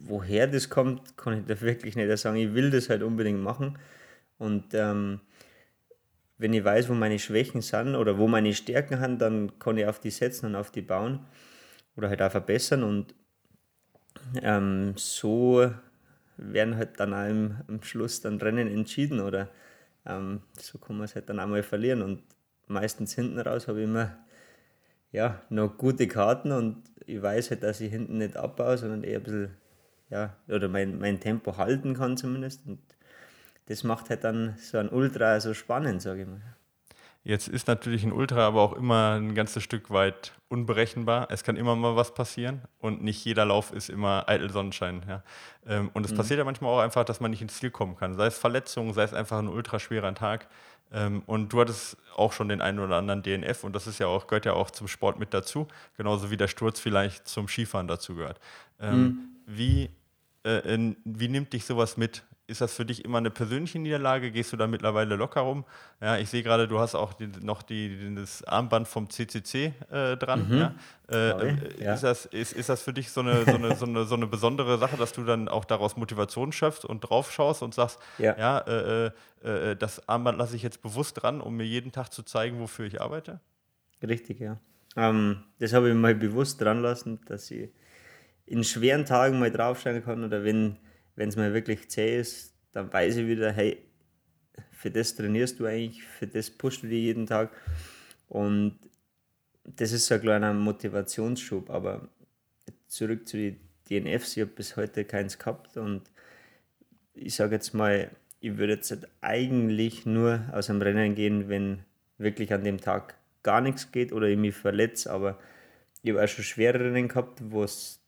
[0.04, 2.36] woher das kommt, kann ich da wirklich nicht sagen.
[2.36, 3.78] Ich will das halt unbedingt machen
[4.38, 5.20] und ähm,
[6.40, 9.84] wenn ich weiß, wo meine Schwächen sind oder wo meine Stärken sind, dann kann ich
[9.84, 11.20] auf die setzen und auf die bauen
[11.96, 12.82] oder halt auch verbessern.
[12.82, 13.14] Und
[14.40, 15.70] ähm, so
[16.38, 19.50] werden halt dann auch im, am Schluss dann Rennen entschieden oder
[20.06, 22.00] ähm, so kann man es halt dann auch mal verlieren.
[22.00, 22.22] Und
[22.68, 24.16] meistens hinten raus habe ich immer
[25.12, 29.18] ja, noch gute Karten und ich weiß halt, dass ich hinten nicht abbaue, sondern eher
[29.18, 29.50] ein bisschen,
[30.08, 32.66] ja, oder mein, mein Tempo halten kann zumindest.
[32.66, 32.78] Und
[33.70, 36.40] das macht halt dann so ein Ultra so spannend, sage ich mal.
[37.22, 41.28] Jetzt ist natürlich ein Ultra aber auch immer ein ganzes Stück weit unberechenbar.
[41.30, 45.04] Es kann immer mal was passieren und nicht jeder Lauf ist immer eitel Sonnenschein.
[45.06, 45.22] Ja.
[45.66, 46.16] Ähm, und es mhm.
[46.16, 48.16] passiert ja manchmal auch einfach, dass man nicht ins Ziel kommen kann.
[48.16, 50.48] Sei es Verletzungen, sei es einfach ein ultraschwerer Tag.
[50.90, 54.08] Ähm, und du hattest auch schon den einen oder anderen DNF und das ist ja
[54.08, 57.86] auch, gehört ja auch zum Sport mit dazu, genauso wie der Sturz vielleicht zum Skifahren
[57.86, 58.40] dazu gehört.
[58.80, 59.18] Ähm, mhm.
[59.46, 59.90] Wie,
[60.42, 62.24] äh, wie nimmt dich sowas mit?
[62.50, 64.30] Ist das für dich immer eine persönliche Niederlage?
[64.30, 65.64] Gehst du da mittlerweile locker rum?
[66.00, 70.16] Ja, ich sehe gerade, du hast auch die, noch die, das Armband vom CCC äh,
[70.16, 70.48] dran.
[70.48, 70.58] Mhm.
[70.58, 70.74] Ja?
[71.10, 71.94] Äh, ja.
[71.94, 74.26] Ist, das, ist, ist das für dich so eine, so, eine, so, eine, so eine
[74.26, 78.36] besondere Sache, dass du dann auch daraus Motivation schöpfst und drauf schaust und sagst, ja,
[78.36, 82.12] ja äh, äh, äh, das Armband lasse ich jetzt bewusst dran, um mir jeden Tag
[82.12, 83.40] zu zeigen, wofür ich arbeite?
[84.02, 84.58] Richtig, ja.
[84.96, 87.70] Ähm, das habe ich mal bewusst dran lassen, dass ich
[88.46, 90.76] in schweren Tagen mal draufschauen kann oder wenn
[91.20, 93.76] wenn es mal wirklich zäh ist, dann weiß ich wieder, hey,
[94.72, 97.50] für das trainierst du eigentlich, für das pushst du dich jeden Tag.
[98.30, 98.78] Und
[99.64, 101.68] das ist so ein kleiner Motivationsschub.
[101.68, 102.08] Aber
[102.86, 105.76] zurück zu den DNFs, ich habe bis heute keins gehabt.
[105.76, 106.10] Und
[107.12, 111.80] ich sage jetzt mal, ich würde jetzt eigentlich nur aus dem Rennen gehen, wenn
[112.16, 115.12] wirklich an dem Tag gar nichts geht oder ich mich verletze.
[115.12, 115.38] Aber
[116.02, 117.99] ich habe auch schon schwere Rennen gehabt, wo es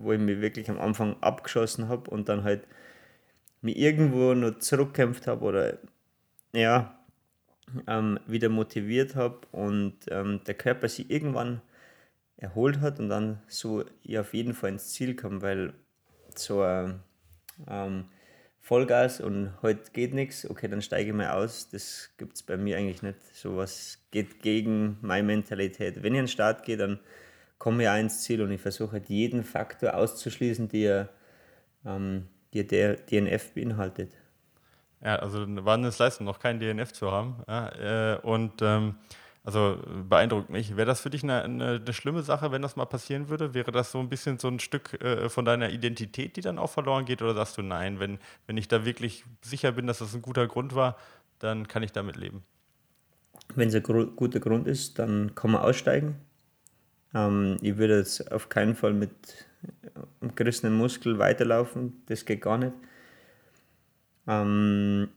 [0.00, 2.66] wo ich mich wirklich am Anfang abgeschossen habe und dann halt
[3.62, 5.78] mich irgendwo noch zurückkämpft habe oder
[6.52, 6.98] ja,
[7.86, 11.60] ähm, wieder motiviert habe und ähm, der Körper sich irgendwann
[12.36, 15.72] erholt hat und dann so ich auf jeden Fall ins Ziel kam, weil
[16.36, 18.04] so ähm,
[18.60, 21.68] Vollgas und heute geht nichts, okay, dann steige ich mal aus.
[21.68, 23.22] Das gibt es bei mir eigentlich nicht.
[23.34, 26.02] Sowas geht gegen meine Mentalität.
[26.02, 26.98] Wenn ich an den Start gehe, dann
[27.64, 31.08] komme ja ins Ziel und ich versuche halt jeden Faktor auszuschließen, der,
[31.86, 34.12] ähm, der, der DNF beinhaltet.
[35.02, 37.42] Ja, also war eine Leistung, noch kein DNF zu haben.
[37.48, 38.96] Ja, äh, und ähm,
[39.44, 40.76] also beeindruckt mich.
[40.76, 43.54] Wäre das für dich eine, eine, eine, schlimme Sache, wenn das mal passieren würde?
[43.54, 46.70] Wäre das so ein bisschen so ein Stück äh, von deiner Identität, die dann auch
[46.70, 47.22] verloren geht?
[47.22, 50.46] Oder sagst du nein, wenn, wenn ich da wirklich sicher bin, dass das ein guter
[50.46, 50.98] Grund war,
[51.38, 52.42] dann kann ich damit leben?
[53.54, 56.16] Wenn es ein guter Grund ist, dann kann man aussteigen.
[57.14, 59.10] Ähm, ich würde jetzt auf keinen Fall mit
[60.34, 62.72] gerissenen Muskel weiterlaufen, das geht gar nicht.
[64.26, 65.08] Ähm,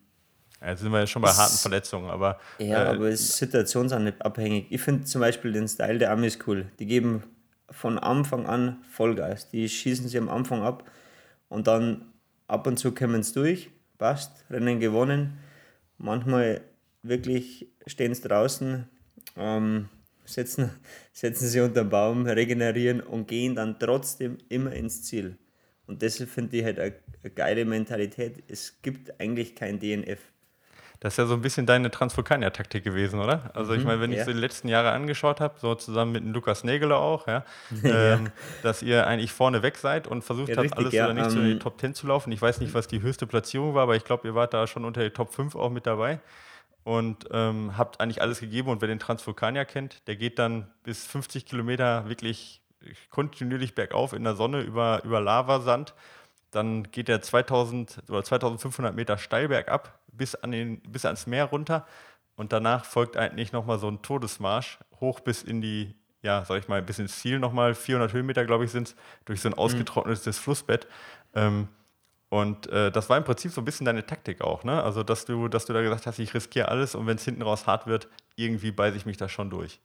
[0.66, 2.40] Jetzt sind wir ja schon bei harten Verletzungen, aber.
[2.58, 4.68] Ja, äh, aber es ist situationsabhängig.
[4.70, 6.72] Ich finde zum Beispiel den Style der Amis cool.
[6.80, 7.24] Die geben
[7.70, 9.50] von Anfang an Vollgas.
[9.50, 10.90] Die schießen sie am Anfang ab
[11.50, 12.14] und dann
[12.48, 15.38] ab und zu kommen sie durch, passt, Rennen gewonnen.
[15.98, 16.62] Manchmal
[17.04, 18.88] wirklich stehen sie draußen,
[19.36, 19.90] ähm,
[20.28, 20.72] setzen,
[21.14, 25.38] setzen sie unter den Baum, regenerieren und gehen dann trotzdem immer ins Ziel.
[25.88, 28.44] Und das finde ich halt eine, eine geile Mentalität.
[28.48, 30.20] Es gibt eigentlich kein DNF.
[31.00, 33.52] Das ist ja so ein bisschen deine Transvulkanier-Taktik gewesen, oder?
[33.54, 34.20] Also ich mhm, meine, wenn ja.
[34.20, 37.46] ich so die letzten Jahre angeschaut habe, so zusammen mit dem Lukas Nägele auch, ja,
[37.84, 38.14] ja.
[38.16, 38.32] Ähm,
[38.64, 41.40] dass ihr eigentlich vorne weg seid und versucht ja, habt, richtig, alles oder nichts um,
[41.42, 42.32] in die ähm, Top 10 zu laufen.
[42.32, 44.86] Ich weiß nicht, was die höchste Platzierung war, aber ich glaube, ihr wart da schon
[44.86, 46.20] unter die Top 5 auch mit dabei
[46.88, 48.70] und ähm, habt eigentlich alles gegeben.
[48.70, 52.62] Und wer den Transvulkanier kennt, der geht dann bis 50 Kilometer wirklich
[53.10, 55.94] kontinuierlich bergauf in der Sonne über, über Lavasand.
[56.50, 61.44] Dann geht er 2000 oder 2500 Meter steil bergab bis, an den, bis ans Meer
[61.46, 61.86] runter.
[62.38, 66.70] Und danach folgt eigentlich nochmal so ein Todesmarsch hoch bis in die, ja, sag ich
[66.70, 67.76] mal, bis ins Ziel nochmal.
[67.76, 68.96] 400 Höhenmeter, glaube ich, sind es,
[69.26, 70.42] durch so ein ausgetrocknetes mhm.
[70.42, 70.88] Flussbett.
[71.36, 71.68] Ähm,
[72.30, 74.84] und äh, das war im Prinzip so ein bisschen deine Taktik auch, ne?
[74.84, 77.42] Also, dass du, dass du da gesagt hast, ich riskiere alles und wenn es hinten
[77.42, 79.80] raus hart wird, irgendwie beiße ich mich da schon durch.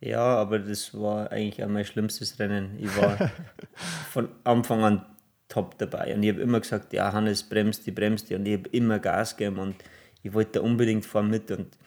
[0.00, 2.76] Ja, aber das war eigentlich auch mein schlimmstes Rennen.
[2.78, 3.30] Ich war
[4.10, 5.06] von Anfang an
[5.48, 8.58] top dabei und ich habe immer gesagt, ja, Hannes, bremst die, bremst die und ich
[8.58, 9.76] habe immer Gas gegeben und
[10.22, 11.78] ich wollte da unbedingt vorne mit und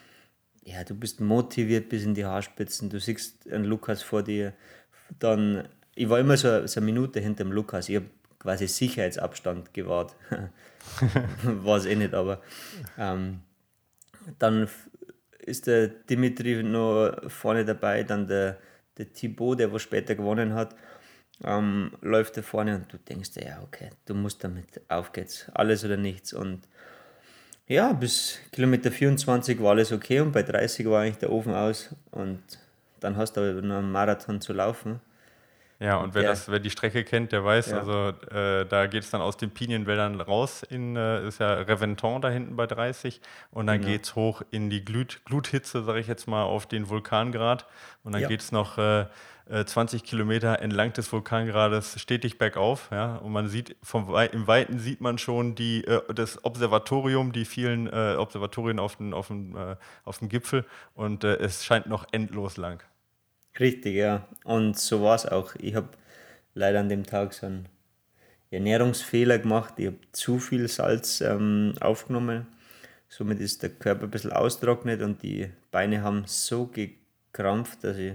[0.63, 4.53] ja, du bist motiviert bis in die Haarspitzen, du siehst einen Lukas vor dir,
[5.19, 8.10] dann, ich war immer so, so eine Minute hinter dem Lukas, ich habe
[8.47, 10.15] quasi Sicherheitsabstand gewahrt.
[11.43, 12.41] War es eh nicht, aber
[12.97, 13.41] ähm,
[14.39, 14.69] dann
[15.39, 18.57] ist der Dimitri noch vorne dabei, dann der,
[18.97, 20.77] der Thibaut, der was später gewonnen hat,
[21.43, 25.47] ähm, läuft da vorne und du denkst dir, ja, okay, du musst damit, auf geht's,
[25.53, 26.31] alles oder nichts.
[26.31, 26.69] Und
[27.67, 31.93] ja, bis Kilometer 24 war alles okay und bei 30 war eigentlich der Ofen aus
[32.12, 32.41] und
[33.01, 35.01] dann hast du aber noch einen Marathon zu laufen.
[35.79, 37.77] Ja, und wer, Der- das, wer die Strecke kennt, der weiß, Ja.
[37.79, 42.19] also äh, da geht es dann aus den Pinienwäldern raus in, äh, ist ja Reventon
[42.21, 43.91] da hinten bei 30 und dann Genau.
[43.91, 47.67] geht es hoch in die Glut, Gluthitze, sage ich jetzt mal, auf den Vulkangrad
[48.03, 48.27] und dann Ja.
[48.27, 49.05] geht es noch äh,
[49.49, 54.45] äh, 20 Kilometer entlang des Vulkangrades stetig bergauf, ja, und man sieht, vom Wei im
[54.47, 59.27] Weiten sieht man schon die, äh, das Observatorium, die vielen äh, Observatorien auf, den, auf,
[59.27, 62.81] dem, äh, auf dem Gipfel und äh, es scheint noch endlos lang.
[63.59, 64.27] Richtig, ja.
[64.43, 65.55] Und so war es auch.
[65.55, 65.89] Ich habe
[66.53, 67.67] leider an dem Tag so einen
[68.51, 69.73] Ernährungsfehler gemacht.
[69.77, 72.47] Ich habe zu viel Salz ähm, aufgenommen.
[73.09, 78.13] Somit ist der Körper ein bisschen austrocknet und die Beine haben so gekrampft, dass ich,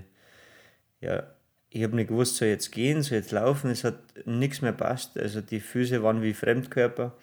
[1.00, 1.24] ja,
[1.70, 3.70] ich habe nicht gewusst, soll jetzt gehen, soll jetzt laufen.
[3.70, 5.18] Es hat nichts mehr passt.
[5.18, 7.16] Also die Füße waren wie Fremdkörper.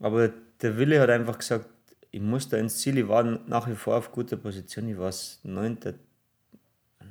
[0.00, 1.68] Aber der Wille hat einfach gesagt,
[2.10, 2.98] ich muss da ins Ziel.
[2.98, 4.88] Ich war nach wie vor auf guter Position.
[4.88, 5.94] Ich war das neunte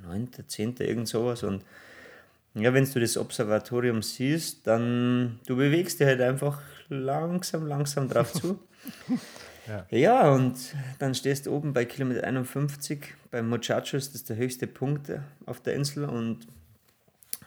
[0.03, 1.43] 9., 10., irgend sowas.
[1.43, 1.63] Und
[2.53, 8.33] ja, wenn du das Observatorium siehst, dann du bewegst dich halt einfach langsam, langsam drauf
[8.33, 8.59] zu.
[9.67, 9.85] Ja.
[9.91, 10.31] ja.
[10.31, 10.57] und
[10.97, 15.11] dann stehst du oben bei Kilometer 51 beim Muchachos, das ist der höchste Punkt
[15.45, 16.05] auf der Insel.
[16.05, 16.47] Und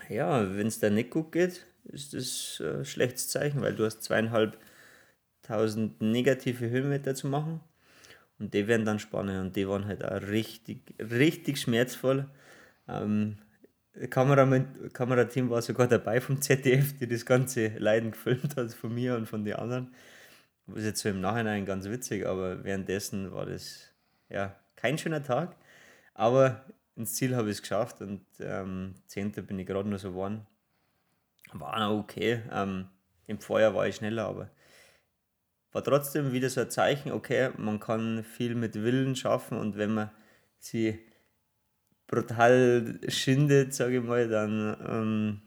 [0.08, 4.04] ja, wenn es da nicht gut geht, ist das ein schlechtes Zeichen, weil du hast
[4.04, 7.60] zweieinhalbtausend negative Höhenmeter zu machen.
[8.38, 12.28] Und die werden dann spannend und die waren halt auch richtig, richtig schmerzvoll.
[12.88, 13.38] Ähm,
[14.08, 19.16] Kameramann- Kamerateam war sogar dabei vom ZDF, die das ganze Leiden gefilmt hat, von mir
[19.16, 19.94] und von den anderen.
[20.66, 23.92] Das ist jetzt so im Nachhinein ganz witzig, aber währenddessen war das
[24.28, 25.56] ja kein schöner Tag.
[26.14, 26.64] Aber
[26.96, 29.32] ins Ziel habe ich es geschafft und ähm, 10.
[29.46, 30.46] bin ich gerade nur so geworden.
[31.52, 32.42] War noch okay.
[32.52, 32.88] Ähm,
[33.26, 34.50] Im Vorjahr war ich schneller, aber
[35.74, 39.92] war trotzdem wieder so ein Zeichen, okay, man kann viel mit Willen schaffen und wenn
[39.92, 40.10] man
[40.60, 41.00] sie
[42.06, 45.42] brutal schindet, sage ich mal, dann ähm,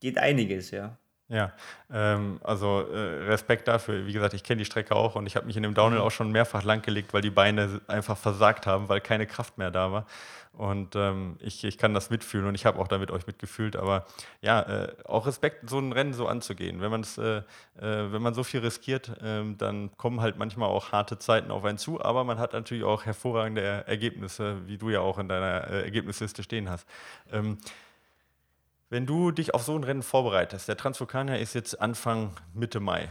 [0.00, 0.98] geht einiges, ja.
[1.28, 1.52] Ja,
[1.92, 4.06] ähm, also äh, Respekt dafür.
[4.06, 6.12] Wie gesagt, ich kenne die Strecke auch und ich habe mich in dem Downhill auch
[6.12, 10.06] schon mehrfach langgelegt, weil die Beine einfach versagt haben, weil keine Kraft mehr da war.
[10.52, 13.74] Und ähm, ich, ich kann das mitfühlen und ich habe auch damit euch mitgefühlt.
[13.74, 14.06] Aber
[14.40, 16.80] ja, äh, auch Respekt, so ein Rennen so anzugehen.
[16.80, 17.42] Wenn, man's, äh, äh,
[17.80, 21.76] wenn man so viel riskiert, ähm, dann kommen halt manchmal auch harte Zeiten auf einen
[21.76, 25.82] zu, aber man hat natürlich auch hervorragende Ergebnisse, wie du ja auch in deiner äh,
[25.82, 26.86] Ergebnisliste stehen hast.
[27.32, 27.58] Ähm,
[28.90, 33.08] wenn du dich auf so ein Rennen vorbereitest, der Transvulkanier ist jetzt Anfang Mitte Mai.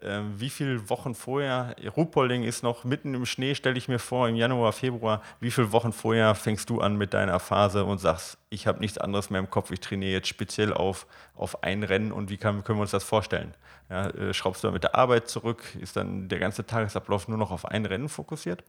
[0.00, 4.28] Ähm, wie viele Wochen vorher, Ruhpolding ist noch mitten im Schnee, stelle ich mir vor,
[4.28, 8.38] im Januar, Februar, wie viele Wochen vorher fängst du an mit deiner Phase und sagst,
[8.48, 12.12] ich habe nichts anderes mehr im Kopf, ich trainiere jetzt speziell auf, auf ein Rennen
[12.12, 13.54] und wie kann, können wir uns das vorstellen?
[13.90, 15.62] Ja, äh, schraubst du dann mit der Arbeit zurück?
[15.80, 18.64] Ist dann der ganze Tagesablauf nur noch auf ein Rennen fokussiert?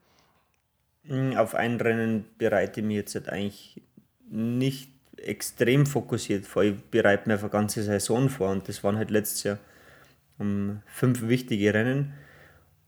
[1.03, 3.81] Mm, Auf ein Rennen bereite ich mich jetzt eigentlich
[4.29, 4.92] nicht
[5.23, 6.63] extrem fokussiert vor.
[6.63, 9.59] Ich bereite mir eine ganze Saison vor und das waren halt letztes Jahr
[10.37, 12.13] um, fünf wichtige Rennen.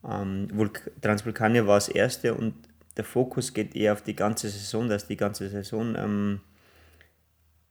[0.07, 2.53] Ähm, Vulk Transvulkanier war das erste und
[2.97, 6.41] der Fokus geht eher auf die ganze Saison, dass die ganze Saison ähm,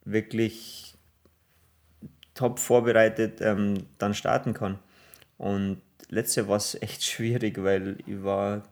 [0.04, 0.94] wirklich
[2.34, 4.78] top vorbereitet ähm, dann starten kann.
[5.38, 8.62] Und letztes Jahr war es echt schwierig, weil ich war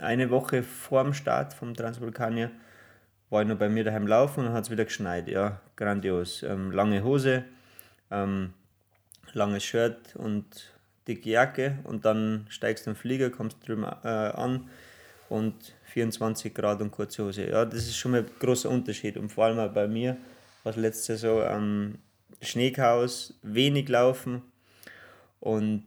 [0.00, 2.50] eine Woche vor dem Start vom Transvulkanier
[3.30, 5.28] war ich noch bei mir daheim laufen und dann hat es wieder geschneit.
[5.28, 6.42] Ja, grandios.
[6.42, 7.44] Ähm, lange Hose,
[8.10, 8.54] ähm,
[9.32, 10.72] langes Shirt und
[11.06, 14.68] dicke Jacke und dann steigst du den Flieger, kommst drüben äh, an
[15.28, 17.48] und 24 Grad und kurze Hose.
[17.48, 20.16] Ja, das ist schon mal ein großer Unterschied und vor allem auch bei mir
[20.62, 21.98] war es letzte Saison ähm,
[22.40, 24.42] Schneechaos, wenig Laufen
[25.40, 25.84] und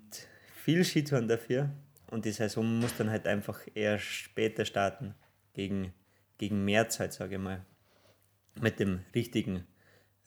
[0.63, 1.69] viel Skitouren dafür.
[2.07, 5.15] Und die Saison muss dann halt einfach eher später starten,
[5.53, 5.93] gegen,
[6.41, 7.63] gegen Mehrzeit, sage ich mal.
[8.59, 9.67] Mit dem richtigen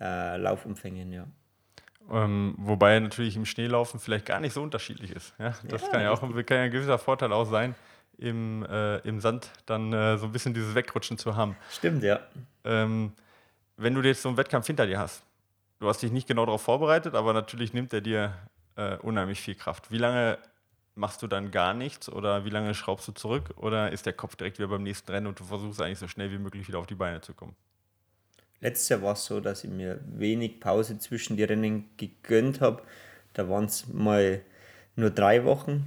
[0.00, 1.26] äh, Laufumfängen, ja.
[2.08, 5.34] Ähm, wobei natürlich im Schneelaufen vielleicht gar nicht so unterschiedlich ist.
[5.40, 5.54] Ja?
[5.64, 7.74] Das Ja, kann ja auch kann ja ein gewisser Vorteil auch sein,
[8.16, 11.56] im, äh, im Sand dann äh, so ein bisschen dieses Wegrutschen zu haben.
[11.68, 12.20] Stimmt, ja.
[12.62, 13.12] Ähm,
[13.76, 15.24] wenn du jetzt so einen Wettkampf hinter dir hast,
[15.80, 18.34] du hast dich nicht genau darauf vorbereitet, aber natürlich nimmt er dir
[18.76, 19.90] äh, unheimlich viel Kraft.
[19.90, 20.38] Wie lange
[20.94, 24.36] machst du dann gar nichts oder wie lange schraubst du zurück oder ist der Kopf
[24.36, 26.86] direkt wieder beim nächsten Rennen und du versuchst eigentlich so schnell wie möglich wieder auf
[26.86, 27.54] die Beine zu kommen?
[28.60, 32.82] Letztes Jahr war es so, dass ich mir wenig Pause zwischen die Rennen gegönnt habe.
[33.34, 34.40] Da waren es mal
[34.96, 35.86] nur drei Wochen.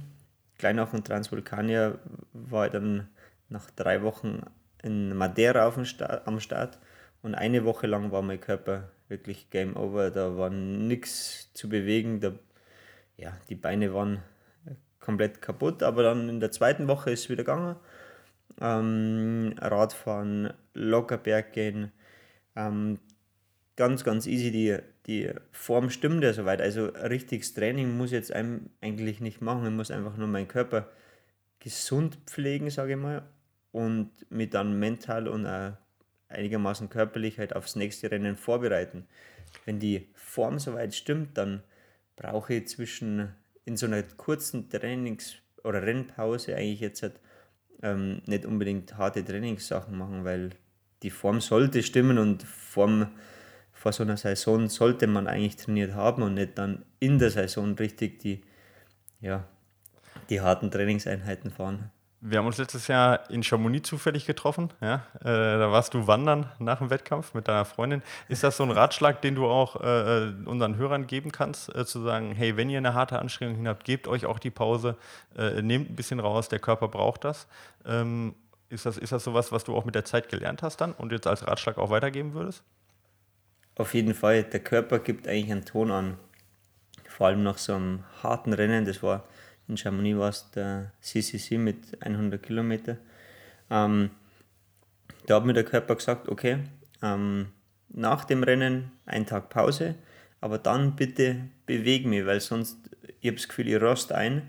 [0.58, 1.98] Gleich nach dem Transvulkanier
[2.32, 3.08] war ich dann
[3.48, 4.42] nach drei Wochen
[4.82, 6.78] in Madeira Start, am Start.
[7.22, 10.10] Und eine Woche lang war mein Körper wirklich Game Over.
[10.10, 12.20] Da war nichts zu bewegen.
[12.20, 12.32] Da,
[13.16, 14.22] ja, die Beine waren
[15.08, 15.82] komplett kaputt.
[15.82, 17.76] Aber dann in der zweiten Woche ist es wieder gegangen.
[18.60, 21.92] Ähm, Radfahren, locker Berg gehen.
[22.54, 22.98] Ähm,
[23.74, 24.50] ganz, ganz easy.
[24.50, 26.60] Die, die Form stimmt ja soweit.
[26.60, 29.64] Also richtiges Training muss ich jetzt eigentlich nicht machen.
[29.64, 30.88] Ich muss einfach nur meinen Körper
[31.58, 33.22] gesund pflegen, sage ich mal,
[33.72, 35.72] und mich dann mental und auch
[36.28, 39.06] einigermaßen körperlich halt aufs nächste Rennen vorbereiten.
[39.64, 41.62] Wenn die Form soweit stimmt, dann
[42.16, 43.34] brauche ich zwischen
[43.68, 47.20] in so einer kurzen Trainings- oder Rennpause eigentlich jetzt halt,
[47.82, 50.50] ähm, nicht unbedingt harte Trainingssachen machen, weil
[51.02, 53.12] die Form sollte stimmen und Form
[53.72, 57.74] vor so einer Saison sollte man eigentlich trainiert haben und nicht dann in der Saison
[57.74, 58.42] richtig die,
[59.20, 59.46] ja,
[60.30, 61.92] die harten Trainingseinheiten fahren.
[62.20, 64.72] Wir haben uns letztes Jahr in Chamonix zufällig getroffen.
[64.80, 65.06] Ja?
[65.20, 68.02] Äh, da warst du wandern nach dem Wettkampf mit deiner Freundin.
[68.28, 72.00] Ist das so ein Ratschlag, den du auch äh, unseren Hörern geben kannst, äh, zu
[72.02, 74.96] sagen, hey, wenn ihr eine harte Anstrengung habt, gebt euch auch die Pause,
[75.36, 77.46] äh, nehmt ein bisschen raus, der Körper braucht das.
[77.86, 78.34] Ähm,
[78.68, 81.12] ist das, ist das sowas, was du auch mit der Zeit gelernt hast dann und
[81.12, 82.64] jetzt als Ratschlag auch weitergeben würdest?
[83.76, 86.18] Auf jeden Fall, der Körper gibt eigentlich einen Ton an.
[87.06, 89.22] Vor allem nach so einem harten Rennen, das war
[89.68, 92.96] in Chamonix war es der CCC mit 100 Kilometer.
[93.70, 94.10] Ähm,
[95.26, 96.58] da hat mir der Körper gesagt, okay,
[97.02, 97.48] ähm,
[97.90, 99.94] nach dem Rennen ein Tag Pause,
[100.40, 102.78] aber dann bitte beweg mich, weil sonst,
[103.20, 104.42] ich habe das Gefühl, ich rost ein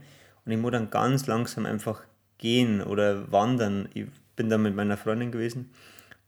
[0.46, 2.04] und ich muss dann ganz langsam einfach
[2.38, 3.90] gehen oder wandern.
[3.94, 4.06] Ich
[4.36, 5.72] bin da mit meiner Freundin gewesen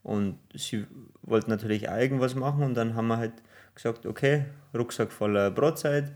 [0.04, 0.86] und sie
[1.22, 3.34] wollte natürlich auch irgendwas machen und dann haben wir halt
[3.74, 6.12] gesagt, okay, Rucksack voller Brotzeit,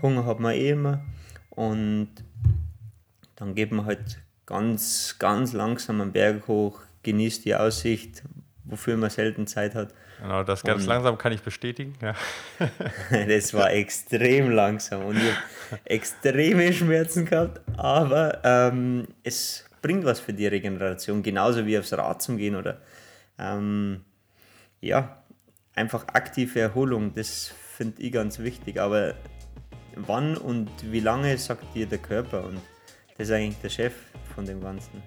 [0.00, 1.02] Hunger hat man eh immer
[1.56, 2.10] und
[3.34, 8.22] dann geht man halt ganz, ganz langsam am Berg hoch, genießt die Aussicht,
[8.64, 9.92] wofür man selten Zeit hat.
[10.20, 11.94] Genau, das ganz und langsam kann ich bestätigen.
[12.00, 12.14] Ja.
[13.26, 20.20] das war extrem langsam und ich habe extreme Schmerzen gehabt, aber ähm, es bringt was
[20.20, 22.80] für die Regeneration, genauso wie aufs Rad zum Gehen oder
[23.38, 24.04] ähm,
[24.80, 25.22] ja,
[25.74, 29.14] einfach aktive Erholung, das finde ich ganz wichtig, aber
[29.96, 32.60] wann und wie lange sagt dir der Körper und
[33.16, 33.94] das ist eigentlich der Chef
[34.34, 35.02] von dem Ganzen.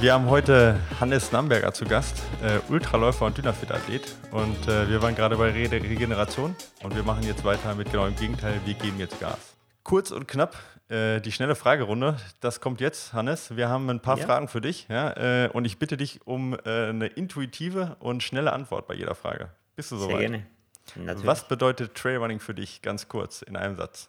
[0.00, 4.14] Wir haben heute Hannes Namberger zu Gast, äh, Ultraläufer und Dynafit-Athlet.
[4.30, 8.06] Und äh, wir waren gerade bei Re Regeneration und wir machen jetzt weiter mit genau
[8.06, 8.60] dem Gegenteil.
[8.66, 9.56] Wir geben jetzt Gas.
[9.84, 10.56] Kurz und knapp,
[10.88, 12.16] äh, die schnelle Fragerunde.
[12.40, 13.56] Das kommt jetzt, Hannes.
[13.56, 14.26] Wir haben ein paar ja.
[14.26, 14.86] Fragen für dich.
[14.88, 15.44] Ja?
[15.44, 19.50] Äh, und ich bitte dich um äh, eine intuitive und schnelle Antwort bei jeder Frage.
[19.76, 20.18] Bist du soweit?
[20.18, 20.46] Sehr gerne.
[20.94, 21.26] Natürlich.
[21.26, 24.08] Was bedeutet Trailrunning für dich, ganz kurz, in einem Satz?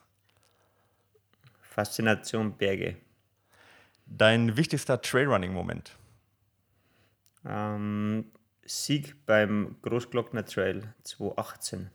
[1.62, 2.98] Faszination Berge.
[4.06, 5.96] Dein wichtigster Trailrunning-Moment?
[7.46, 8.32] Ähm,
[8.66, 11.90] Sieg beim Großglockner Trail 2018.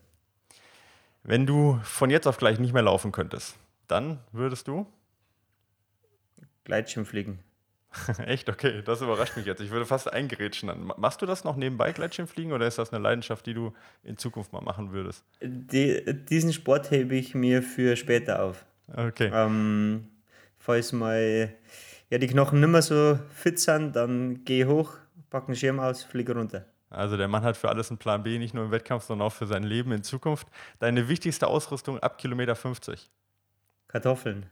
[1.24, 4.86] Wenn du von jetzt auf gleich nicht mehr laufen könntest, dann würdest du?
[6.64, 7.38] Gleitschirm fliegen.
[8.26, 8.48] Echt?
[8.48, 9.60] Okay, das überrascht mich jetzt.
[9.60, 10.92] Ich würde fast eingerätschen.
[10.96, 14.52] Machst du das noch nebenbei, Gleitschirmfliegen, oder ist das eine Leidenschaft, die du in Zukunft
[14.52, 15.24] mal machen würdest?
[15.42, 18.64] Die, diesen Sport hebe ich mir für später auf.
[18.94, 19.30] Okay.
[19.32, 20.08] Ähm,
[20.58, 21.52] falls mal
[22.10, 24.92] ja, die Knochen nicht mehr so fit sind, dann gehe ich hoch,
[25.30, 26.66] packe einen Schirm aus, fliege runter.
[26.90, 29.32] Also der Mann hat für alles einen Plan B, nicht nur im Wettkampf, sondern auch
[29.32, 30.46] für sein Leben in Zukunft.
[30.78, 33.10] Deine wichtigste Ausrüstung ab Kilometer 50?
[33.88, 34.46] Kartoffeln.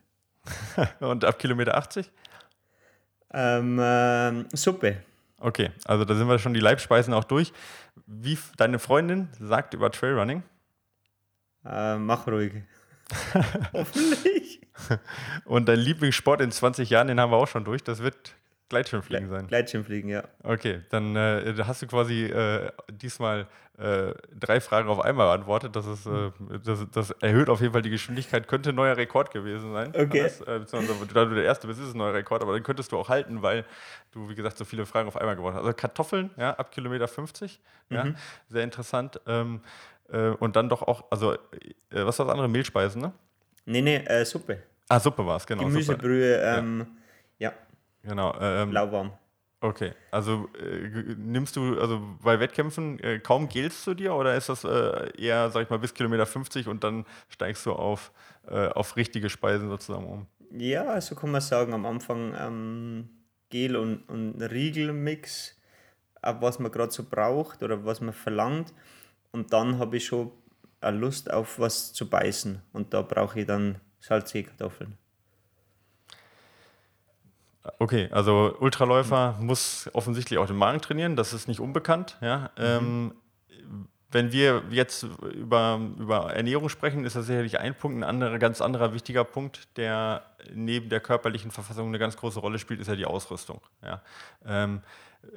[1.01, 2.11] Und ab Kilometer 80?
[3.33, 5.03] Ähm, äh, Suppe.
[5.39, 7.53] Okay, also da sind wir schon die Leibspeisen auch durch.
[8.07, 10.43] Wie deine Freundin sagt über Trailrunning?
[11.65, 12.53] Äh, mach ruhig.
[13.73, 14.61] Hoffentlich.
[15.45, 17.83] Und dein Lieblingssport in 20 Jahren, den haben wir auch schon durch.
[17.83, 18.35] Das wird
[18.71, 19.47] Gleitschirmfliegen sein.
[19.49, 20.23] Gleitschirmfliegen, ja.
[20.45, 25.75] Okay, dann äh, hast du quasi äh, diesmal äh, drei Fragen auf einmal beantwortet.
[25.75, 26.31] Das, ist, äh,
[26.65, 28.47] das, das, erhöht auf jeden Fall die Geschwindigkeit.
[28.47, 29.89] Könnte ein neuer Rekord gewesen sein.
[29.89, 30.23] Okay.
[30.23, 32.63] Das, äh, beziehungsweise, da du der Erste bist, ist es ein neuer Rekord, aber den
[32.63, 33.65] könntest du auch halten, weil
[34.13, 35.63] du, wie gesagt, so viele Fragen auf einmal geworden hast.
[35.63, 37.59] Also Kartoffeln, ja, ab Kilometer 50.
[37.89, 37.97] Mhm.
[37.97, 38.07] Ja,
[38.49, 39.21] sehr interessant.
[39.27, 39.63] Ähm,
[40.13, 41.37] äh, und dann doch auch, also,
[41.91, 42.49] was war das andere?
[42.49, 43.13] Mehlspeisen, ne?
[43.65, 44.63] Nee, nee, Suppe.
[44.89, 45.65] Ah, Suppe war es, genau.
[45.65, 46.87] Gemüsebrühe, ähm,
[47.39, 47.53] ja.
[48.03, 48.35] Genau.
[48.41, 49.13] Ähm, Lauwarm.
[49.63, 54.49] Okay, also äh, nimmst du, also bei Wettkämpfen äh, kaum Gels zu dir oder ist
[54.49, 58.11] das äh, eher, sag ich mal, bis Kilometer 50 und dann steigst du auf,
[58.49, 60.27] äh, auf richtige Speisen sozusagen um?
[60.59, 63.11] Ja, so kann man sagen, am Anfang ähm,
[63.51, 65.61] Gel und, und Riegelmix,
[66.23, 68.73] ab was man gerade so braucht oder was man verlangt
[69.31, 70.31] und dann habe ich schon
[70.81, 74.97] eine Lust auf was zu beißen und da brauche ich dann salzige Kartoffeln.
[77.79, 82.17] Okay, also Ultraläufer muss offensichtlich auch den Magen trainieren, das ist nicht unbekannt.
[82.21, 82.51] Ja?
[82.57, 82.65] Mhm.
[82.65, 83.15] Ähm,
[84.13, 87.99] wenn wir jetzt über, über Ernährung sprechen, ist das sicherlich ein Punkt.
[87.99, 92.59] Ein anderer, ganz anderer wichtiger Punkt, der neben der körperlichen Verfassung eine ganz große Rolle
[92.59, 93.61] spielt, ist ja die Ausrüstung.
[93.85, 94.03] Ja.
[94.45, 94.83] Ähm,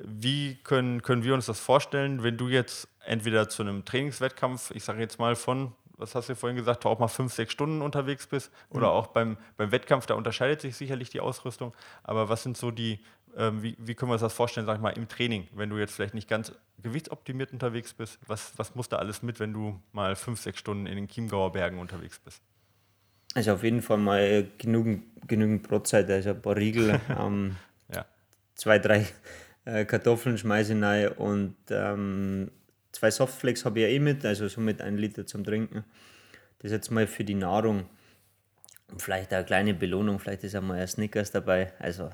[0.03, 4.83] wie können, können wir uns das vorstellen, wenn du jetzt entweder zu einem Trainingswettkampf, ich
[4.83, 8.27] sage jetzt mal von, was hast du vorhin gesagt, auch mal fünf, sechs Stunden unterwegs
[8.27, 8.93] bist oder mhm.
[8.93, 11.73] auch beim, beim Wettkampf, da unterscheidet sich sicherlich die Ausrüstung.
[12.03, 12.99] Aber was sind so die,
[13.37, 15.77] ähm, wie, wie können wir uns das vorstellen, sag ich mal, im Training, wenn du
[15.77, 16.51] jetzt vielleicht nicht ganz
[16.81, 18.19] gewichtsoptimiert unterwegs bist?
[18.27, 21.53] Was, was muss da alles mit, wenn du mal fünf, sechs Stunden in den Chiemgauer
[21.53, 22.41] Bergen unterwegs bist?
[23.33, 27.55] Also auf jeden Fall mal genügend, genügend Brotzeit, also ein paar Riegel, ähm,
[27.93, 28.05] ja.
[28.55, 29.07] zwei, drei
[29.63, 32.51] äh, Kartoffeln schmeiße rein und ähm,
[32.93, 35.83] zwei Softflakes habe ich ja eh mit, also somit ein Liter zum Trinken.
[36.59, 37.89] Das jetzt mal für die Nahrung.
[38.89, 41.73] Und vielleicht eine kleine Belohnung, vielleicht ist auch mal ein Snickers dabei.
[41.79, 42.09] Also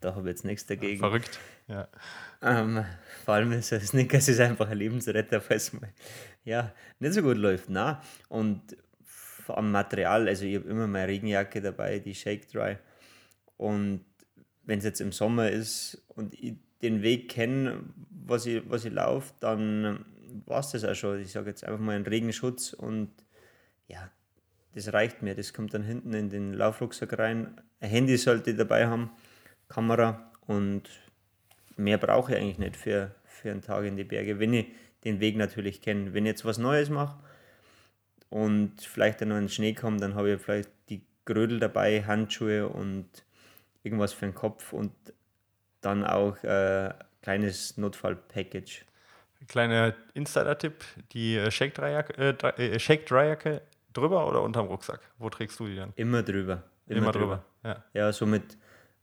[0.00, 0.98] da habe ich jetzt nichts dagegen.
[0.98, 1.88] Verrückt, ja.
[2.42, 2.84] Ähm,
[3.24, 5.88] vor allem ist ein Snickers ist einfach ein Lebensretter, falls mal
[6.44, 7.68] ja, nicht so gut läuft.
[7.68, 8.76] Na und
[9.48, 12.78] am Material, also ich habe immer meine Regenjacke dabei, die Shake Dry.
[13.56, 14.04] Und
[14.64, 18.92] wenn es jetzt im Sommer ist und ich den Weg kenne, was ich, was ich
[18.92, 20.04] laufe, dann
[20.46, 21.20] war es das auch schon.
[21.20, 23.10] Ich sage jetzt einfach mal einen Regenschutz und
[23.88, 24.10] ja,
[24.74, 25.34] das reicht mir.
[25.34, 27.60] Das kommt dann hinten in den Laufrucksack rein.
[27.80, 29.10] Ein Handy sollte ich dabei haben,
[29.68, 30.84] Kamera und
[31.76, 34.66] mehr brauche ich eigentlich nicht für, für einen Tag in die Berge, wenn ich
[35.04, 36.14] den Weg natürlich kenne.
[36.14, 37.18] Wenn ich jetzt was Neues mache
[38.30, 42.04] und vielleicht dann noch in den Schnee kommt, dann habe ich vielleicht die Grödel dabei,
[42.04, 43.08] Handschuhe und
[43.82, 44.92] irgendwas für den Kopf und
[45.80, 48.84] dann auch äh, kleines Notfall-Package.
[49.48, 53.60] Kleiner Insider-Tipp: Die äh, Shake-Dry-Jacke äh, Shake äh,
[53.92, 55.00] drüber oder unterm Rucksack?
[55.18, 55.92] Wo trägst du die dann?
[55.96, 56.62] Immer drüber.
[56.86, 57.44] Immer, Immer drüber.
[57.62, 57.84] drüber.
[57.94, 58.06] Ja.
[58.06, 58.56] ja, somit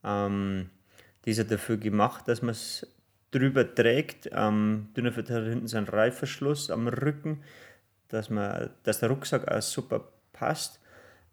[0.04, 0.70] ähm,
[1.26, 2.88] die ist ja dafür gemacht, dass man es
[3.32, 4.30] drüber trägt.
[4.32, 7.44] Ähm, Dünnerfett hat hinten so einen Reifverschluss am Rücken,
[8.10, 10.80] dass, man, dass der Rucksack auch super passt.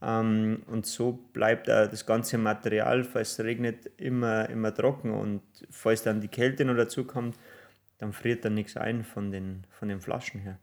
[0.03, 5.13] Ähm, und so bleibt auch das ganze Material, falls es regnet, immer, immer trocken.
[5.13, 7.37] Und falls dann die Kälte noch dazu kommt,
[8.01, 10.59] dann friert dann nichts ein von den, von den Flaschen her.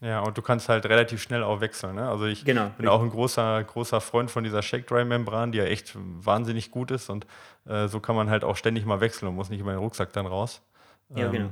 [0.00, 1.96] Ja, und du kannst halt relativ schnell auch wechseln.
[1.96, 2.08] Ne?
[2.08, 2.88] Also ich genau, bin richtig.
[2.88, 7.10] auch ein großer, großer Freund von dieser Shake-Dry-Membran, die ja echt wahnsinnig gut ist.
[7.10, 7.26] Und
[7.66, 10.12] äh, so kann man halt auch ständig mal wechseln und muss nicht immer den Rucksack
[10.12, 10.62] dann raus.
[11.14, 11.50] Ja, ähm, genau.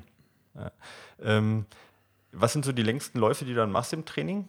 [0.55, 0.73] Ja.
[1.21, 1.67] Ähm,
[2.33, 4.49] was sind so die längsten Läufe, die du dann machst im Training?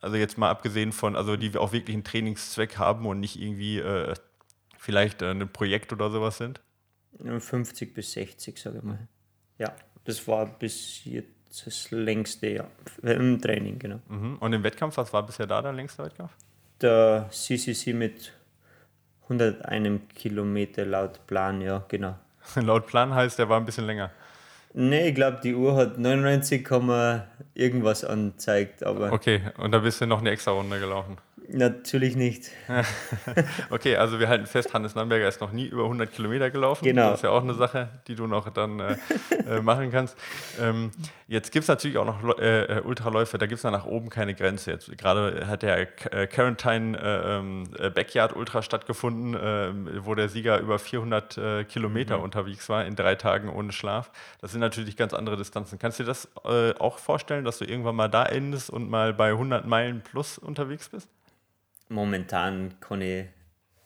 [0.00, 3.78] Also jetzt mal abgesehen von, also die auch wirklich einen Trainingszweck haben und nicht irgendwie
[3.78, 4.14] äh,
[4.78, 6.60] vielleicht äh, ein Projekt oder sowas sind?
[7.18, 9.08] 50 bis 60, sage ich mal.
[9.62, 9.72] Ja,
[10.04, 12.64] das war bis jetzt das längste ja,
[13.02, 14.00] im Training, genau.
[14.08, 14.38] Mhm.
[14.38, 16.32] Und im Wettkampf, was war bisher da der längste Wettkampf?
[16.80, 18.32] Der CCC mit
[19.24, 22.16] 101 Kilometer laut Plan, ja, genau.
[22.56, 24.10] laut Plan heißt, der war ein bisschen länger.
[24.74, 26.66] Nee, ich glaube, die Uhr hat 99,
[27.54, 28.82] irgendwas anzeigt.
[28.82, 31.18] Aber okay, und da bist du noch eine extra Runde gelaufen.
[31.48, 32.50] Natürlich nicht.
[33.70, 36.84] okay, also wir halten fest, Hannes Namberger ist noch nie über 100 Kilometer gelaufen.
[36.84, 37.10] Genau.
[37.10, 38.96] Das ist ja auch eine Sache, die du noch dann äh,
[39.46, 40.16] äh machen kannst.
[40.60, 40.90] Ähm,
[41.28, 44.34] jetzt gibt es natürlich auch noch äh, äh, Ultraläufe, da gibt es nach oben keine
[44.34, 44.70] Grenze.
[44.70, 47.64] Jetzt gerade hat der äh, Quarantine äh, ähm,
[47.94, 49.34] Backyard Ultra stattgefunden,
[50.04, 52.24] wo der Sieger über 400 Kilometer mhm.
[52.24, 54.10] unterwegs war in drei Tagen ohne Schlaf.
[54.40, 55.78] Das sind natürlich ganz andere Distanzen.
[55.78, 56.28] Kannst du dir das
[56.78, 60.88] auch vorstellen, dass du irgendwann mal da endest und mal bei 100 Meilen plus unterwegs
[60.88, 61.08] bist?
[61.92, 63.26] Momentan kann ich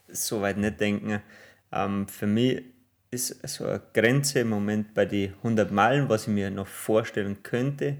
[0.08, 1.20] so weit nicht denken.
[1.72, 2.62] Ähm, für mich
[3.10, 7.42] ist so eine Grenze im Moment bei den 100 Meilen, was ich mir noch vorstellen
[7.42, 7.96] könnte.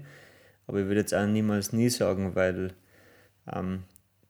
[0.67, 2.73] Aber ich würde jetzt auch niemals nie sagen, weil
[3.53, 3.83] ähm,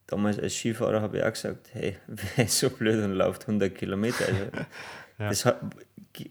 [0.06, 3.74] damals als Skifahrer habe ich auch gesagt, hey, wer ist so blöd und läuft 100
[3.74, 4.26] Kilometer?
[4.26, 4.44] Also,
[5.20, 5.30] ja.
[5.30, 5.70] Das habe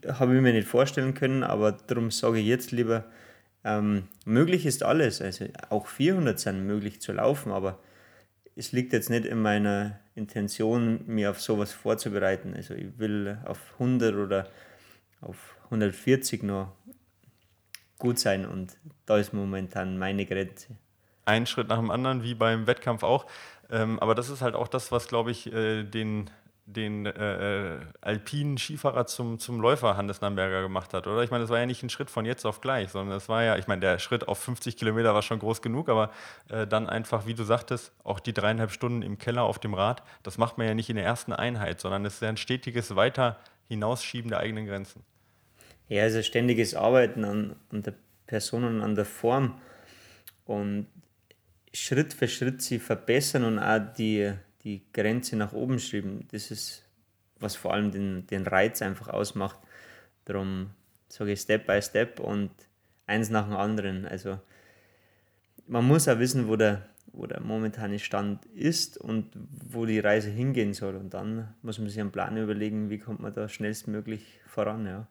[0.07, 3.05] hab ich mir nicht vorstellen können, aber darum sage ich jetzt lieber,
[3.65, 5.21] ähm, möglich ist alles.
[5.21, 7.81] Also auch 400 sind möglich zu laufen, aber
[8.57, 12.55] es liegt jetzt nicht in meiner Intention, mir auf sowas vorzubereiten.
[12.55, 14.49] Also ich will auf 100 oder
[15.21, 16.73] auf 140 noch
[17.99, 20.77] gut sein und da ist momentan meine Grenze.
[21.27, 23.27] Ein Schritt nach dem anderen, wie beim Wettkampf auch.
[23.71, 26.31] Ähm, aber das ist halt auch das, was, glaube ich, äh, den
[26.67, 31.23] den äh, äh, alpinen Skifahrer zum, zum Läufer Hannes Namberger gemacht hat, oder?
[31.23, 33.45] Ich meine, das war ja nicht ein Schritt von jetzt auf gleich, sondern es war
[33.45, 36.11] ja, ich meine, der Schritt auf 50 Kilometer war schon groß genug, aber
[36.49, 40.03] äh, dann einfach, wie du sagtest, auch die dreieinhalb Stunden im Keller auf dem Rad,
[40.25, 42.97] das macht man ja nicht in der ersten Einheit, sondern es ist ja ein stetiges
[42.97, 43.39] Weiter
[43.69, 45.05] hinausschieben der eigenen Grenzen.
[45.89, 47.95] Ja, also ständiges Arbeiten an, an der
[48.27, 49.61] Person und an der Form
[50.47, 50.89] und
[51.73, 54.33] Schritt für Schritt sie verbessern und auch die
[54.67, 56.27] die Grenze nach oben schieben.
[56.33, 56.83] Das ist,
[57.39, 59.59] was vor allem den, den Reiz einfach ausmacht.
[60.25, 60.71] Darum
[61.09, 62.51] sage ich Step by Step und
[63.07, 64.07] eins nach dem anderen.
[64.07, 64.41] Also
[65.69, 69.31] man muss auch wissen, wo der, wo der momentane Stand ist und
[69.69, 70.97] wo die Reise hingehen soll.
[70.97, 74.85] Und dann muss man sich einen Plan überlegen, wie kommt man da schnellstmöglich voran.
[74.85, 75.07] Ja.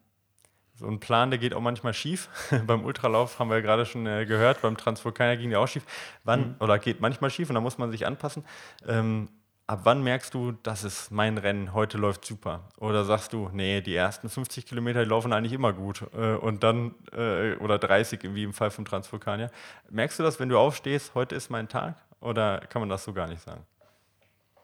[0.73, 2.27] So ein Plan, der geht auch manchmal schief.
[2.67, 5.85] beim Ultralauf haben wir ja gerade schon äh, gehört, beim Transvulkanier ging der auch schief.
[6.25, 6.55] Wann, mhm.
[6.59, 8.43] oder geht manchmal schief und da muss man sich anpassen.
[8.85, 9.29] Ähm,
[9.67, 12.69] ab wann merkst du, das ist mein Rennen, heute läuft super?
[12.77, 16.63] Oder sagst du, nee, die ersten 50 Kilometer die laufen eigentlich immer gut äh, und
[16.63, 19.49] dann, äh, oder 30, wie im Fall vom Transvulkanier.
[19.89, 21.97] Merkst du das, wenn du aufstehst, heute ist mein Tag?
[22.21, 23.61] Oder kann man das so gar nicht sagen?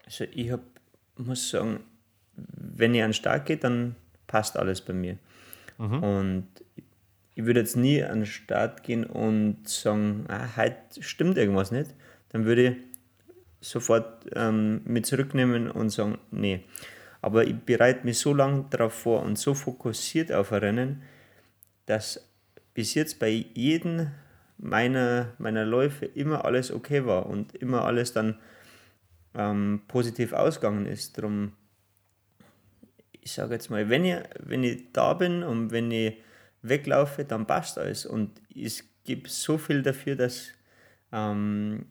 [0.06, 0.62] Also ich hab,
[1.18, 1.82] muss sagen,
[2.36, 3.96] wenn ich an den Start gehe, dann
[4.28, 5.18] passt alles bei mir.
[5.78, 6.04] Mhm.
[6.04, 6.48] Und
[7.36, 11.94] ich würde jetzt nie an den Start gehen und sagen, ah, heute stimmt irgendwas nicht.
[12.30, 12.91] Dann würde ich
[13.62, 16.66] sofort ähm, mit zurücknehmen und sagen, nee.
[17.22, 21.04] Aber ich bereite mich so lange darauf vor und so fokussiert auf ein Rennen,
[21.86, 22.28] dass
[22.74, 24.12] bis jetzt bei jedem
[24.58, 28.40] meiner, meiner Läufe immer alles okay war und immer alles dann
[29.36, 31.18] ähm, positiv ausgegangen ist.
[31.18, 31.54] Darum
[33.22, 36.16] ich sage jetzt mal, wenn ich, wenn ich da bin und wenn ich
[36.64, 38.06] weglaufe, dann passt alles.
[38.06, 40.50] Und es gibt so viel dafür, dass,
[41.12, 41.86] ähm,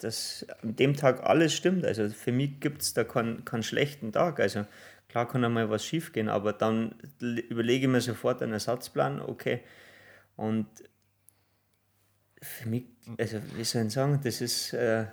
[0.00, 1.84] dass an dem Tag alles stimmt.
[1.84, 4.40] Also für mich gibt es da keinen, keinen schlechten Tag.
[4.40, 4.66] Also
[5.08, 9.60] klar kann einmal was schief gehen, aber dann überlege ich mir sofort einen Ersatzplan, okay.
[10.36, 10.66] Und
[12.42, 12.84] für mich,
[13.18, 15.06] also wie soll ich sagen, das ist, äh,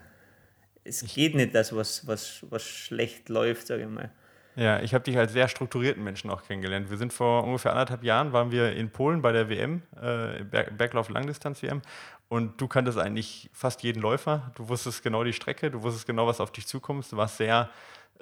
[0.84, 4.12] es geht nicht das, was, was, was schlecht läuft, sage ich mal.
[4.58, 6.90] Ja, ich habe dich als sehr strukturierten Menschen auch kennengelernt.
[6.90, 11.84] Wir sind vor ungefähr anderthalb Jahren, waren wir in Polen bei der WM, äh, Berglauf-Langdistanz-WM.
[12.30, 14.52] Und du kanntest eigentlich fast jeden Läufer.
[14.56, 17.10] Du wusstest genau die Strecke, du wusstest genau, was auf dich zukommt.
[17.12, 17.70] Du warst sehr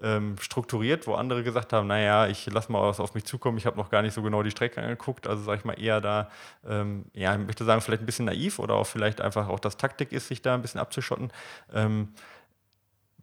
[0.02, 3.66] ähm, strukturiert, wo andere gesagt haben, naja, ich lasse mal was auf mich zukommen, ich
[3.66, 5.28] habe noch gar nicht so genau die Strecke angeguckt.
[5.28, 6.30] Also sage ich mal eher da,
[6.68, 9.78] ähm, ja, ich möchte sagen, vielleicht ein bisschen naiv oder auch vielleicht einfach auch das
[9.78, 11.32] Taktik ist, sich da ein bisschen abzuschotten.
[11.74, 12.10] Ähm,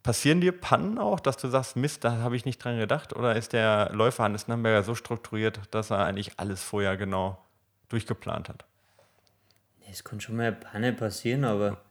[0.02, 3.14] Passieren dir Pannen auch, dass du sagst, Mist, da habe ich nicht dran gedacht?
[3.14, 7.38] Oder ist der Läufer Hannes Namberger so strukturiert, dass er eigentlich alles vorher genau
[7.88, 8.64] durchgeplant hat?
[9.92, 11.82] Es kann schon mal eine Panne passieren, aber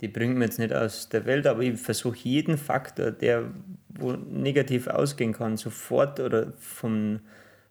[0.00, 1.46] die bringt mir jetzt nicht aus der Welt.
[1.46, 3.52] Aber ich versuche jeden Faktor, der
[3.88, 7.20] wo negativ ausgehen kann, sofort oder von,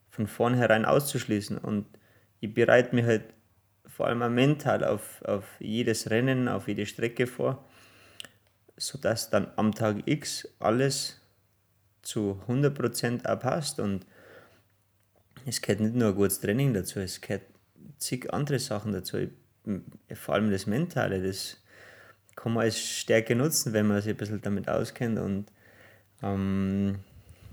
[0.09, 1.57] von vornherein auszuschließen.
[1.57, 1.85] Und
[2.39, 3.23] ich bereite mich halt
[3.87, 7.65] vor allem mental auf, auf jedes Rennen, auf jede Strecke vor
[8.81, 11.21] sodass dann am Tag X alles
[12.01, 13.79] zu 100% auch passt.
[13.79, 14.07] Und
[15.45, 17.43] es gehört nicht nur ein gutes Training dazu, es gehört
[17.97, 19.27] zig andere Sachen dazu.
[20.13, 21.57] Vor allem das Mentale, das
[22.35, 25.19] kann man als Stärke nutzen, wenn man sich ein bisschen damit auskennt.
[25.19, 25.45] Und,
[26.23, 26.99] ähm,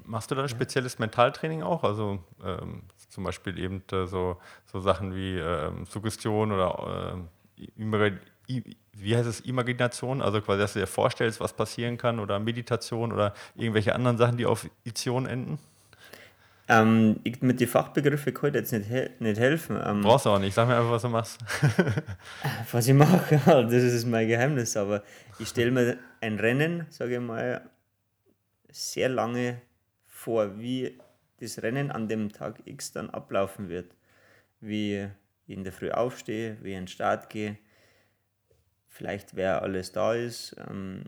[0.05, 1.85] Machst du da ein spezielles Mentaltraining auch?
[1.85, 8.13] Also ähm, zum Beispiel eben äh, so, so Sachen wie ähm, Suggestion oder äh,
[9.01, 13.13] wie heißt es, Imagination, also quasi, dass du dir vorstellst, was passieren kann, oder Meditation
[13.13, 15.59] oder irgendwelche anderen Sachen, die auf Ition enden?
[16.71, 19.81] Ähm, ich, mit den Fachbegriffen kann ich jetzt nicht, he nicht helfen.
[19.83, 21.39] Ähm, Brauchst du auch nicht, sag mir einfach, was du machst.
[22.73, 25.03] was ich mache, das ist mein Geheimnis, aber
[25.39, 27.63] ich stelle mir ein Rennen, sage ich mal,
[28.71, 29.63] sehr lange
[30.07, 30.99] vor, wie
[31.41, 33.95] das Rennen an dem Tag X dann ablaufen wird.
[34.61, 35.09] Wie
[35.47, 37.57] ich in der Früh aufstehe, wie ich in den Start gehe,
[38.89, 40.55] vielleicht wer alles da ist.
[40.69, 41.05] Ähm,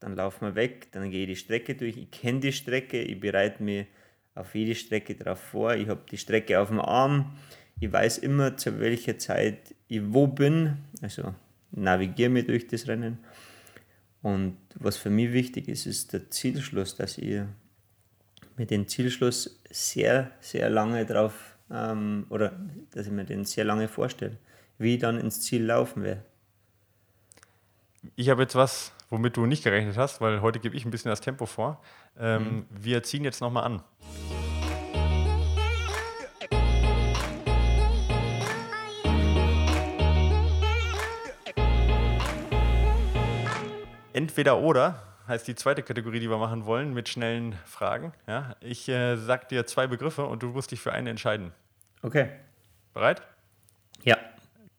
[0.00, 1.96] dann laufen wir weg, dann gehe ich die Strecke durch.
[1.96, 3.86] Ich kenne die Strecke, ich bereite mich
[4.34, 5.74] auf jede Strecke darauf vor.
[5.74, 7.36] Ich habe die Strecke auf dem Arm.
[7.80, 10.78] Ich weiß immer, zu welcher Zeit ich wo bin.
[11.02, 11.34] Also
[11.70, 13.18] navigiere mich durch das Rennen.
[14.22, 17.42] Und was für mich wichtig ist, ist der Zielschluss, dass ich
[18.56, 22.52] mir den Zielschluss sehr, sehr lange drauf ähm, oder
[22.92, 24.38] dass ich mir den sehr lange vorstelle,
[24.78, 26.22] wie ich dann ins Ziel laufen werde
[28.16, 31.08] ich habe jetzt was, womit du nicht gerechnet hast, weil heute gebe ich ein bisschen
[31.08, 31.80] das Tempo vor.
[32.18, 32.66] Ähm, mhm.
[32.68, 33.82] Wir ziehen jetzt nochmal an.
[44.12, 48.12] Entweder oder heißt die zweite Kategorie, die wir machen wollen, mit schnellen Fragen.
[48.26, 51.52] Ja, ich äh, sag dir zwei Begriffe und du musst dich für einen entscheiden.
[52.02, 52.30] Okay.
[52.92, 53.22] Bereit?
[54.02, 54.16] Ja.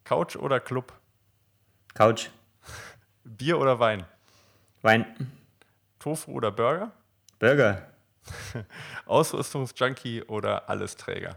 [0.04, 0.92] Couch oder Club?
[1.94, 2.28] Couch.
[3.24, 4.04] Bier oder Wein?
[4.86, 5.04] Wein.
[5.98, 6.92] Tofu oder Burger?
[7.40, 7.90] Burger.
[9.06, 11.36] Ausrüstungsjunkie oder Allesträger?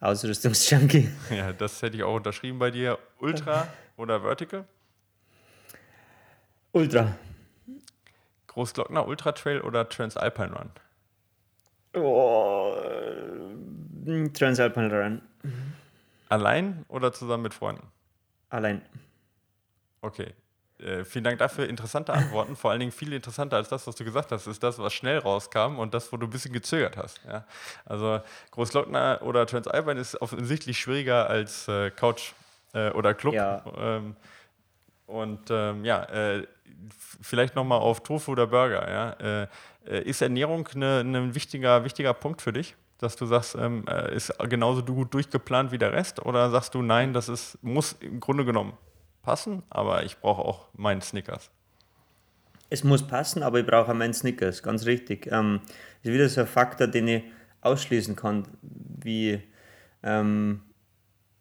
[0.00, 1.10] Ausrüstungsjunkie.
[1.30, 2.98] Ja, das hätte ich auch unterschrieben bei dir.
[3.18, 3.68] Ultra
[3.98, 4.64] oder Vertical?
[6.72, 7.14] Ultra.
[8.46, 10.70] Großglockner Ultra Trail oder Transalpine Run?
[12.02, 12.74] Oh,
[14.32, 15.22] Transalpine Run.
[16.30, 17.86] Allein oder zusammen mit Freunden?
[18.48, 18.80] Allein.
[20.00, 20.32] Okay.
[20.80, 21.68] Äh, vielen Dank dafür.
[21.68, 22.56] Interessante Antworten.
[22.56, 25.18] Vor allen Dingen viel interessanter als das, was du gesagt hast, ist das, was schnell
[25.18, 27.20] rauskam und das, wo du ein bisschen gezögert hast.
[27.26, 27.44] Ja?
[27.84, 28.20] Also
[28.52, 32.32] Großglockner oder Transalpine ist offensichtlich schwieriger als äh, Couch
[32.72, 33.34] äh, oder Club.
[33.34, 33.62] Ja.
[33.78, 34.16] Ähm,
[35.06, 36.46] und ähm, ja, äh,
[37.20, 38.90] vielleicht nochmal auf Tofu oder Burger.
[38.90, 39.42] Ja?
[39.42, 39.46] Äh,
[39.86, 42.74] äh, ist Ernährung ein ne, ne wichtiger, wichtiger Punkt für dich?
[42.98, 46.24] Dass du sagst, ähm, äh, ist genauso gut durchgeplant wie der Rest?
[46.24, 48.74] Oder sagst du, nein, das ist, muss im Grunde genommen
[49.22, 51.50] passen, aber ich brauche auch meinen Snickers?
[52.70, 55.26] Es muss passen, aber ich brauche auch meinen Snickers, ganz richtig.
[55.30, 55.60] Ähm,
[56.02, 57.22] ist wieder so ein Faktor, den ich
[57.62, 59.42] ausschließen kann, wie
[60.02, 60.62] ähm,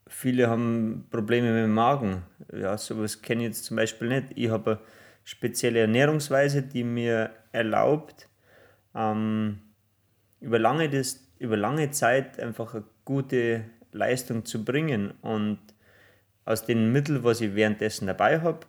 [0.07, 2.23] viele haben Probleme mit dem Magen.
[2.51, 4.27] Ja, sowas kenne ich jetzt zum Beispiel nicht.
[4.35, 4.79] Ich habe eine
[5.23, 8.27] spezielle Ernährungsweise, die mir erlaubt,
[8.95, 9.59] ähm,
[10.41, 10.89] über, lange
[11.37, 15.59] über lange Zeit einfach eine gute Leistung zu bringen und
[16.49, 18.61] aus den Mitteln, was ich währenddessen dabei habe,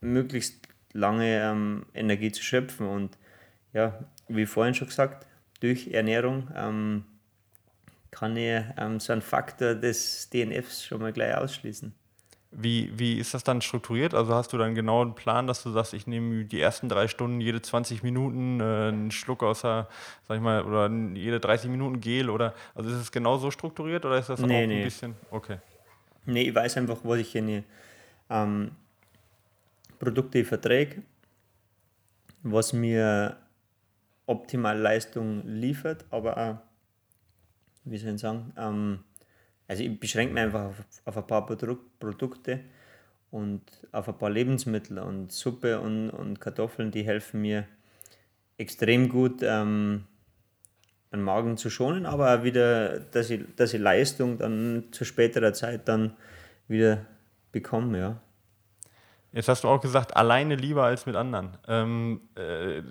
[0.00, 2.86] möglichst lange ähm, Energie zu schöpfen.
[2.86, 3.18] Und
[3.72, 3.98] ja,
[4.28, 5.26] wie vorhin schon gesagt,
[5.60, 7.04] durch Ernährung ähm,
[8.12, 11.92] kann ich ähm, so einen Faktor des DNFs schon mal gleich ausschließen.
[12.52, 14.14] Wie, wie ist das dann strukturiert?
[14.14, 17.08] Also hast du dann genau einen Plan, dass du sagst, ich nehme die ersten drei
[17.08, 19.88] Stunden jede 20 Minuten äh, einen Schluck außer,
[20.28, 24.06] sag ich mal, oder jede 30 Minuten Gel oder also ist es genau so strukturiert
[24.06, 24.78] oder ist das nee, auch nee.
[24.78, 25.14] ein bisschen?
[25.32, 25.58] Okay.
[26.28, 27.64] Nee, ich weiß einfach, was ich in
[28.28, 28.72] ähm,
[29.98, 31.02] Produkte verträge,
[32.42, 33.38] was mir
[34.26, 36.58] optimal Leistung liefert, aber auch,
[37.84, 38.98] wie soll ich sagen, ähm,
[39.66, 42.60] also ich beschränke mich einfach auf, auf ein paar Produkte
[43.30, 43.62] und
[43.92, 47.66] auf ein paar Lebensmittel und Suppe und, und Kartoffeln, die helfen mir
[48.58, 50.04] extrem gut, ähm,
[51.12, 55.52] den Magen zu schonen, aber auch wieder, dass ich, dass ich Leistung dann zu späterer
[55.52, 56.14] Zeit dann
[56.68, 57.06] wieder
[57.52, 58.20] bekomme, ja.
[59.32, 61.56] Jetzt hast du auch gesagt, alleine lieber als mit anderen.
[61.66, 62.82] Ähm, äh,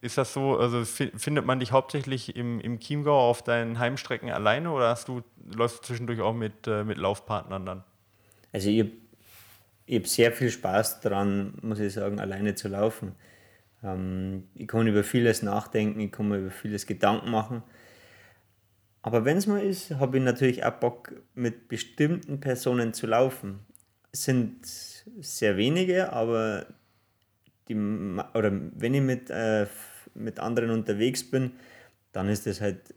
[0.00, 4.70] ist das so, also findet man dich hauptsächlich im, im Chiemgau auf deinen Heimstrecken alleine
[4.70, 5.22] oder hast du,
[5.52, 7.84] läufst du zwischendurch auch mit, äh, mit Laufpartnern dann?
[8.52, 8.86] Also ich,
[9.86, 13.16] ich habe sehr viel Spaß daran, muss ich sagen, alleine zu laufen.
[13.82, 17.62] Ähm, ich kann über vieles nachdenken, ich kann mir über vieles Gedanken machen.
[19.02, 23.60] Aber wenn es mal ist, habe ich natürlich auch Bock, mit bestimmten Personen zu laufen.
[24.12, 24.66] Es sind
[25.20, 26.66] sehr wenige, aber
[27.68, 29.66] die, oder wenn ich mit, äh,
[30.14, 31.52] mit anderen unterwegs bin,
[32.12, 32.94] dann ist das halt,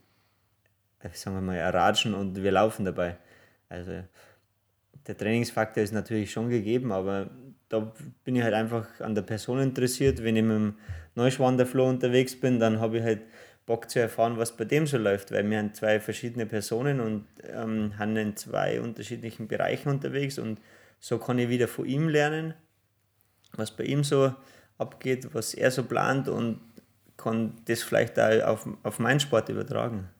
[1.00, 3.18] äh, sagen wir mal, ein Ratschen und wir laufen dabei.
[3.68, 4.02] Also
[5.06, 7.30] der Trainingsfaktor ist natürlich schon gegeben, aber
[7.72, 7.90] da
[8.24, 10.22] bin ich halt einfach an der Person interessiert.
[10.22, 10.74] Wenn ich mit dem
[11.14, 13.22] Neuschwanderflow unterwegs bin, dann habe ich halt
[13.64, 17.24] Bock zu erfahren, was bei dem so läuft, weil wir haben zwei verschiedene Personen und
[17.48, 20.60] ähm, haben in zwei unterschiedlichen Bereichen unterwegs und
[21.00, 22.52] so kann ich wieder von ihm lernen,
[23.54, 24.34] was bei ihm so
[24.76, 26.60] abgeht, was er so plant und
[27.16, 30.10] kann das vielleicht auch auf, auf meinen Sport übertragen.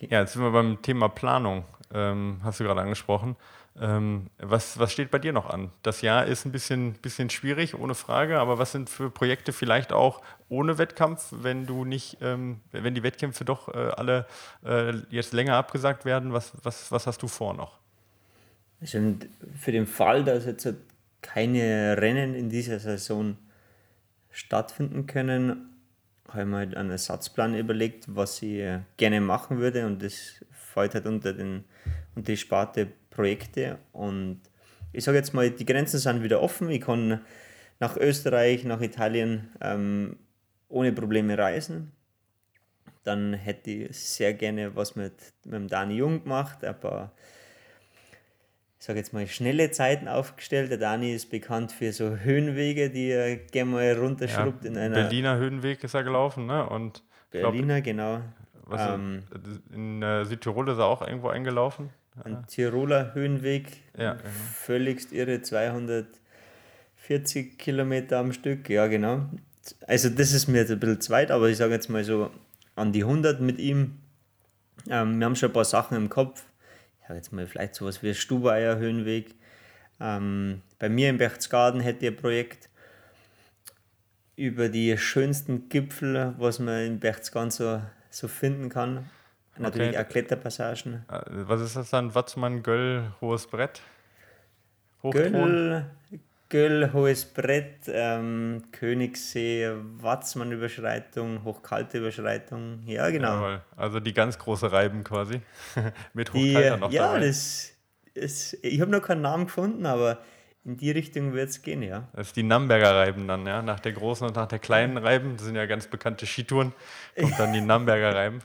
[0.00, 3.36] Ja, jetzt sind wir beim Thema Planung, ähm, hast du gerade angesprochen.
[3.78, 5.70] Ähm, was, was steht bei dir noch an?
[5.82, 9.92] Das Jahr ist ein bisschen, bisschen schwierig, ohne Frage, aber was sind für Projekte vielleicht
[9.92, 14.26] auch ohne Wettkampf, wenn du nicht, ähm, wenn die Wettkämpfe doch äh, alle
[14.64, 17.78] äh, jetzt länger abgesagt werden, was, was, was hast du vor noch?
[18.80, 18.98] Also
[19.58, 20.72] für den Fall, dass jetzt
[21.20, 23.36] keine Rennen in dieser Saison
[24.30, 25.70] stattfinden können,
[26.28, 30.44] habe ich mir halt einen Ersatzplan überlegt, was ich äh, gerne machen würde und das
[30.50, 31.64] fällt halt unter, den,
[32.14, 34.40] unter die Sparte Projekte und
[34.92, 37.20] ich sage jetzt mal, die Grenzen sind wieder offen, ich kann
[37.80, 40.16] nach Österreich, nach Italien ähm,
[40.68, 41.92] ohne Probleme reisen.
[43.04, 45.12] Dann hätte ich sehr gerne was mit,
[45.44, 47.12] mit dem Dani Jung gemacht, ein paar
[48.78, 50.70] ich sage jetzt mal, schnelle Zeiten aufgestellt.
[50.70, 54.94] Der Dani ist bekannt für so Höhenwege, die er gerne mal runterschrubbt ja, in einer.
[54.94, 56.68] Berliner Höhenweg ist er gelaufen, ne?
[56.68, 58.20] Und Berliner, glaub, genau.
[58.66, 59.22] Was, ähm,
[59.72, 61.90] in äh, Südtirol ist er auch irgendwo eingelaufen.
[62.24, 64.28] Ein Tiroler Höhenweg, ja, genau.
[64.54, 69.26] völligst irre, 240 Kilometer am Stück, ja genau.
[69.86, 72.30] Also das ist mir jetzt ein bisschen zweit, aber ich sage jetzt mal so
[72.74, 73.98] an die 100 mit ihm.
[74.88, 76.44] Ähm, wir haben schon ein paar Sachen im Kopf
[77.06, 79.36] ich sage jetzt mal vielleicht sowas wie Stubaier Höhenweg.
[80.00, 82.68] Ähm, bei mir im Berchtesgaden hätte ich ein Projekt
[84.34, 89.08] über die schönsten Gipfel, was man in Berchtesgaden so, so finden kann.
[89.58, 90.04] Natürlich okay.
[90.04, 91.04] auch Kletterpassagen.
[91.10, 92.14] Äh, was ist das dann?
[92.14, 93.82] Watzmann, Göll, Hohes Brett?
[95.02, 95.86] Göll,
[96.48, 102.82] Göll, Hohes Brett, ähm, Königssee, Watzmann-Überschreitung, Hochkalte-Überschreitung.
[102.86, 103.34] Ja, genau.
[103.34, 103.60] Jawohl.
[103.76, 105.40] Also die ganz große Reiben quasi.
[106.12, 107.26] Mit Hochkalter noch Ja, dabei.
[107.26, 107.76] das
[108.16, 110.18] es, ich habe noch keinen Namen gefunden, aber
[110.66, 112.08] in die Richtung wird es gehen, ja.
[112.12, 113.62] Das ist die Namberger Reiben dann, ja.
[113.62, 116.72] Nach der großen und nach der kleinen Reiben, das sind ja ganz bekannte Skitouren,
[117.16, 118.42] kommt dann die Namberger Reiben.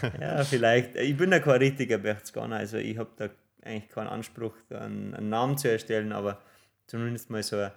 [0.20, 0.94] ja, vielleicht.
[0.94, 3.28] Ich bin ja kein richtiger Berchtesganer, also ich habe da
[3.64, 6.38] eigentlich keinen Anspruch, einen, einen, Namen zu erstellen, aber
[6.86, 7.72] zumindest mal so eine,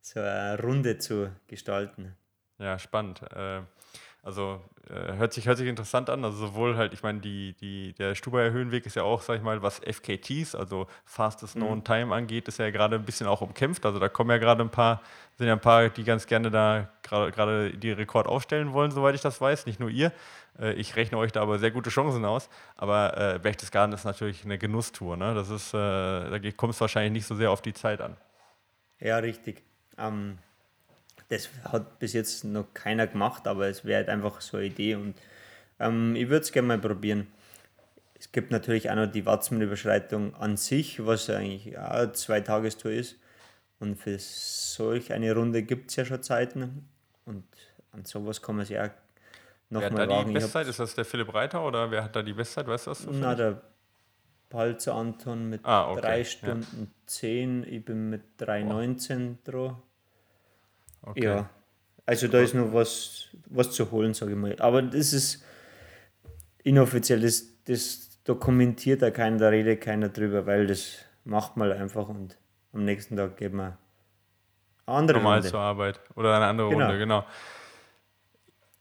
[0.00, 2.16] so eine Runde zu gestalten.
[2.58, 3.22] Ja, spannend.
[3.32, 3.60] Äh,
[4.26, 4.60] also
[4.90, 6.24] äh, hört, sich, hört sich interessant an.
[6.24, 9.42] Also sowohl halt, ich meine, die, die, der Stubaier Höhenweg ist ja auch, sag ich
[9.42, 11.60] mal, was FKTs, also Fastest mhm.
[11.60, 13.86] Known Time angeht, ist ja gerade ein bisschen auch umkämpft.
[13.86, 15.00] Also da kommen ja gerade ein paar,
[15.38, 19.20] sind ja ein paar, die ganz gerne da gerade die Rekord aufstellen wollen, soweit ich
[19.20, 19.66] das weiß.
[19.66, 20.10] Nicht nur ihr.
[20.58, 22.48] Äh, ich rechne euch da aber sehr gute Chancen aus.
[22.76, 25.16] Aber äh, Berchtesgaden ist natürlich eine Genusstour.
[25.16, 25.34] Ne?
[25.34, 28.16] Das ist, äh, da kommt es wahrscheinlich nicht so sehr auf die Zeit an.
[28.98, 29.62] Ja, richtig.
[29.98, 30.38] Ähm,
[31.28, 34.94] das hat bis jetzt noch keiner gemacht, aber es wäre halt einfach so eine Idee
[34.94, 35.14] und
[35.78, 37.26] ähm, ich würde es gerne mal probieren.
[38.18, 43.16] Es gibt natürlich auch noch die Watzmann-Überschreitung an sich, was eigentlich auch eine Zweitagestour ist.
[43.78, 46.88] Und für solch eine Runde gibt es ja schon Zeiten.
[47.26, 47.44] Und
[47.92, 48.88] an sowas kann man sich auch
[49.68, 50.28] noch wer mal hat da wagen.
[50.28, 50.66] die Bestzeit?
[50.66, 52.66] Ist das der Philipp Reiter oder wer hat da die Bestzeit?
[52.66, 53.06] Weißt du das?
[53.10, 53.60] Na, der
[54.48, 56.00] Palzer Anton mit ah, okay.
[56.00, 57.06] 3 Stunden ja.
[57.06, 57.66] 10.
[57.68, 59.76] Ich bin mit 3,19 dran.
[61.02, 61.24] Okay.
[61.24, 61.50] Ja,
[62.04, 64.56] also da ist noch was, was zu holen, sage ich mal.
[64.60, 65.44] Aber das ist
[66.62, 72.08] inoffiziell, das, das dokumentiert da keiner, da redet keiner drüber, weil das macht man einfach
[72.08, 72.36] und
[72.72, 73.76] am nächsten Tag geht man
[74.86, 75.50] eine andere Normal Runde.
[75.50, 76.84] zur Arbeit oder eine andere genau.
[76.84, 77.24] Runde, genau.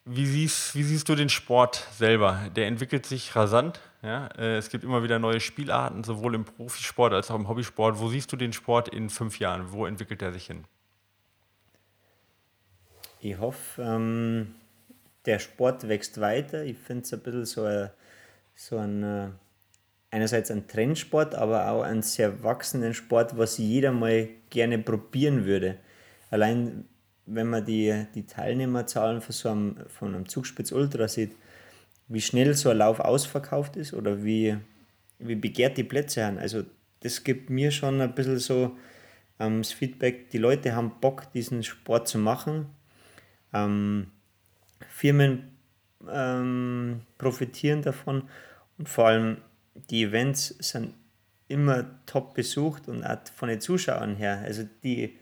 [0.08, 2.40] Wie siehst, wie siehst du den Sport selber?
[2.56, 3.80] Der entwickelt sich rasant.
[4.04, 4.28] Ja?
[4.38, 7.98] Äh, es gibt immer wieder neue Spielarten, sowohl im Profisport als auch im Hobbysport.
[7.98, 9.72] Wo siehst du den Sport in fünf Jahren?
[9.72, 10.66] Wo entwickelt er sich hin?
[13.26, 14.54] Ich hoffe, ähm,
[15.26, 16.64] der Sport wächst weiter.
[16.64, 17.90] Ich finde es ein bisschen so ein,
[18.54, 19.28] so ein äh,
[20.12, 25.78] einerseits ein Trendsport, aber auch ein sehr wachsenden Sport, was jeder mal gerne probieren würde.
[26.30, 26.86] Allein
[27.28, 31.36] wenn man die, die Teilnehmerzahlen von so einem, von einem Zugspitz Ultra sieht,
[32.08, 34.56] wie schnell so ein Lauf ausverkauft ist oder wie,
[35.18, 36.38] wie begehrt die Plätze haben.
[36.38, 36.64] Also
[37.00, 38.78] das gibt mir schon ein bisschen so
[39.40, 42.68] ähm, das Feedback, die Leute haben Bock, diesen Sport zu machen
[43.56, 44.12] ähm,
[44.90, 45.58] Firmen
[46.12, 48.30] ähm, profitieren davon
[48.78, 49.38] und vor allem
[49.90, 50.94] die Events sind
[51.48, 54.42] immer top besucht und auch von den Zuschauern her.
[54.44, 55.18] Also die,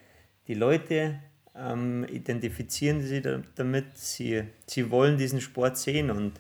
[0.48, 1.20] die Leute
[1.56, 3.24] ähm, identifizieren sich
[3.56, 6.40] damit, sie, sie wollen diesen Sport sehen und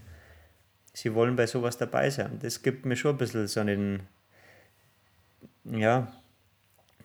[0.93, 2.39] sie wollen bei sowas dabei sein.
[2.41, 4.03] Das gibt mir schon ein bisschen so einen,
[5.65, 6.13] ja,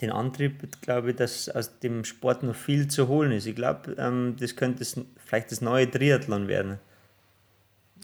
[0.01, 3.47] den Antrieb, glaube ich, dass aus dem Sport noch viel zu holen ist.
[3.47, 4.85] Ich glaube, ähm, das könnte
[5.17, 6.79] vielleicht das neue Triathlon werden.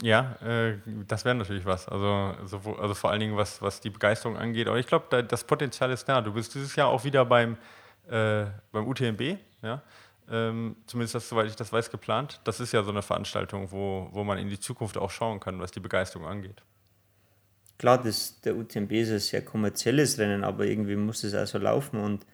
[0.02, 1.88] Ja, äh, das wäre natürlich was.
[1.88, 4.66] Also, so, also vor allen Dingen, was, was die Begeisterung angeht.
[4.66, 6.20] Aber ich glaube, da, das Potenzial ist da.
[6.20, 7.56] Du bist dieses Jahr auch wieder beim,
[8.08, 9.82] äh, beim UTMB, ja.
[10.30, 12.40] Ähm, zumindest das, soweit ich das weiß, geplant.
[12.44, 15.60] Das ist ja so eine Veranstaltung, wo, wo man in die Zukunft auch schauen kann,
[15.60, 16.62] was die Begeisterung angeht.
[17.78, 21.58] Klar, das, der UTMB ist ein sehr kommerzielles Rennen, aber irgendwie muss es auch so
[21.58, 21.98] laufen.
[21.98, 22.24] Und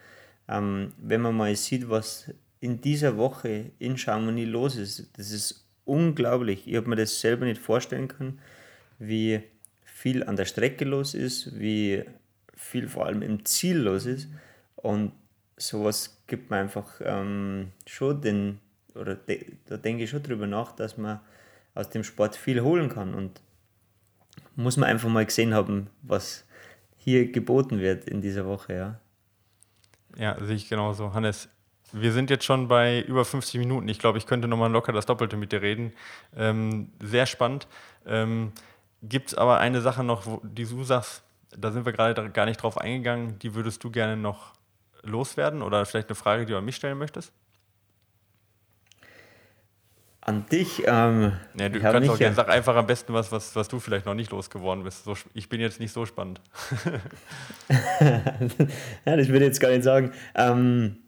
[0.49, 2.31] ähm, wenn man mal sieht, was
[2.61, 6.67] in dieser Woche in Chamonix los ist, das ist unglaublich.
[6.67, 8.39] Ich habe mir das selber nicht vorstellen können,
[8.99, 9.43] wie
[9.83, 12.05] viel an der Strecke los ist, wie
[12.55, 14.29] viel vor allem im Ziel los ist.
[14.77, 15.13] Und
[15.57, 18.61] sowas gibt mir einfach ähm, schon den,
[18.95, 21.21] oder de, da denke ich schon drüber nach, dass man
[21.75, 23.15] aus dem Sport viel holen kann.
[23.15, 23.41] Und
[24.63, 26.45] muss man einfach mal gesehen haben, was
[26.97, 29.01] hier geboten wird in dieser Woche, ja.
[30.17, 31.15] Ja, sehe ich genauso.
[31.15, 31.49] Hannes,
[31.93, 33.89] wir sind jetzt schon bei über 50 Minuten.
[33.89, 35.93] Ich glaube, ich könnte nochmal locker das Doppelte mit dir reden.
[36.37, 37.69] Ähm, sehr spannend.
[38.07, 38.53] Ähm,
[39.03, 41.23] Gibt es aber eine Sache noch, wo, die du sagst,
[41.57, 44.53] da sind wir gerade gar nicht drauf eingegangen, die würdest du gerne noch
[45.03, 47.33] loswerden oder vielleicht eine Frage, die du an mich stellen möchtest?
[50.31, 50.85] An dich.
[50.87, 54.07] Ähm, ja, du kannst auch gerne, sag einfach am besten was, was, was du vielleicht
[54.07, 55.03] noch nicht losgeworden bist.
[55.03, 56.41] So, ich bin jetzt nicht so spannend.
[57.69, 60.13] ja, das würde ich jetzt gar nicht sagen.
[60.37, 60.99] Ähm,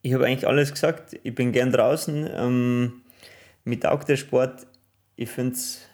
[0.00, 1.20] ich habe eigentlich alles gesagt.
[1.22, 2.30] Ich bin gern draußen.
[2.32, 3.02] Ähm,
[3.64, 4.66] mir taugt der Sport.
[5.16, 5.86] Ich finde es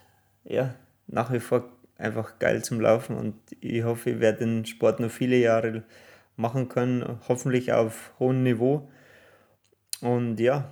[0.44, 0.72] ja,
[1.08, 5.10] nach wie vor einfach geil zum Laufen und ich hoffe, ich werde den Sport noch
[5.10, 5.82] viele Jahre
[6.36, 8.88] machen können, hoffentlich auf hohem Niveau.
[10.00, 10.70] Und ja,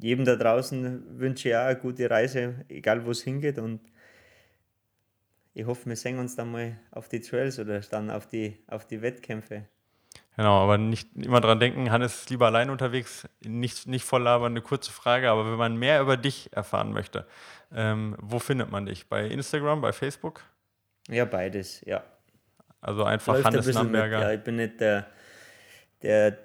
[0.00, 3.58] jedem da draußen wünsche ich auch eine gute Reise, egal wo es hingeht.
[3.58, 3.80] Und
[5.54, 8.86] ich hoffe, wir sehen uns dann mal auf die Trails oder dann auf die, auf
[8.86, 9.64] die Wettkämpfe.
[10.36, 14.52] Genau, aber nicht immer dran denken, Hannes ist lieber allein unterwegs, nicht, nicht voll labern,
[14.52, 17.26] eine kurze Frage, aber wenn man mehr über dich erfahren möchte,
[17.74, 19.08] ähm, wo findet man dich?
[19.08, 20.42] Bei Instagram, bei Facebook?
[21.08, 22.02] Ja, beides, ja.
[22.80, 24.18] Also einfach Läuft Hannes ein Namberger.
[24.18, 25.06] Mit, ja, ich bin nicht der,
[26.00, 26.38] der,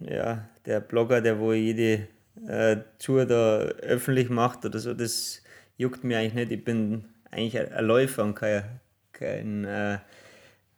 [0.00, 2.08] ja, der Blogger, der wo jede
[2.48, 4.94] äh, Tour da öffentlich macht oder so.
[4.94, 5.42] Das
[5.76, 6.52] juckt mir eigentlich nicht.
[6.52, 8.64] Ich bin eigentlich ein Läufer und kein,
[9.12, 9.98] kein äh,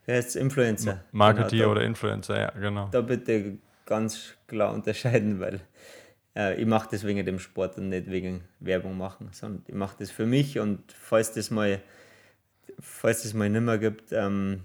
[0.05, 1.03] wer ist Influencer.
[1.11, 2.89] Marketeer genau, oder Influencer, ja, genau.
[2.91, 5.61] Da bitte ganz klar unterscheiden, weil
[6.35, 9.95] äh, ich mache das wegen dem Sport und nicht wegen Werbung machen, sondern ich mache
[9.99, 11.81] das für mich und falls das mal,
[12.79, 14.63] falls das mal nicht mehr gibt, ähm,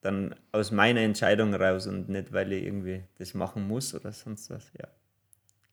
[0.00, 4.50] dann aus meiner Entscheidung raus und nicht, weil ich irgendwie das machen muss oder sonst
[4.50, 4.88] was, ja.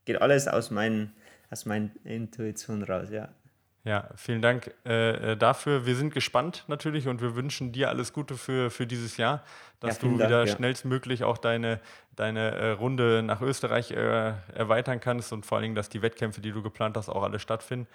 [0.10, 1.14] Geht alles aus, mein,
[1.52, 3.30] aus meiner Intuition raus, ja.
[3.84, 5.86] Ja, vielen Dank äh, äh, dafür.
[5.86, 9.44] Wir sind gespannt natürlich und wir wünschen dir alles Gute für, für dieses Jahr,
[9.80, 10.56] dass ja, du wieder Dank, ja.
[10.56, 11.80] schnellstmöglich auch deine,
[12.16, 16.42] deine äh, Runde nach Österreich äh, erweitern kannst und vor allen Dingen, dass die Wettkämpfe,
[16.42, 17.86] die du geplant hast, auch alle stattfinden.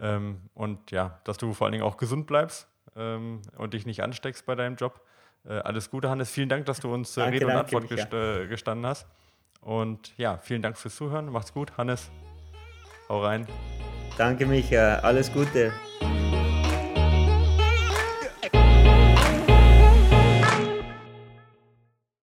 [0.00, 2.66] Ähm, und ja, dass du vor allen Dingen auch gesund bleibst
[2.96, 5.00] ähm, und dich nicht ansteckst bei deinem Job.
[5.44, 6.32] Äh, alles Gute, Hannes.
[6.32, 9.06] Vielen Dank, dass du uns äh, Rede und Antwort gest gestanden hast.
[9.60, 11.30] Und ja, vielen Dank fürs Zuhören.
[11.30, 12.10] Macht's gut, Hannes.
[13.08, 13.46] Hau rein.
[14.16, 14.96] Danke, Micha.
[15.00, 15.72] Alles Gute.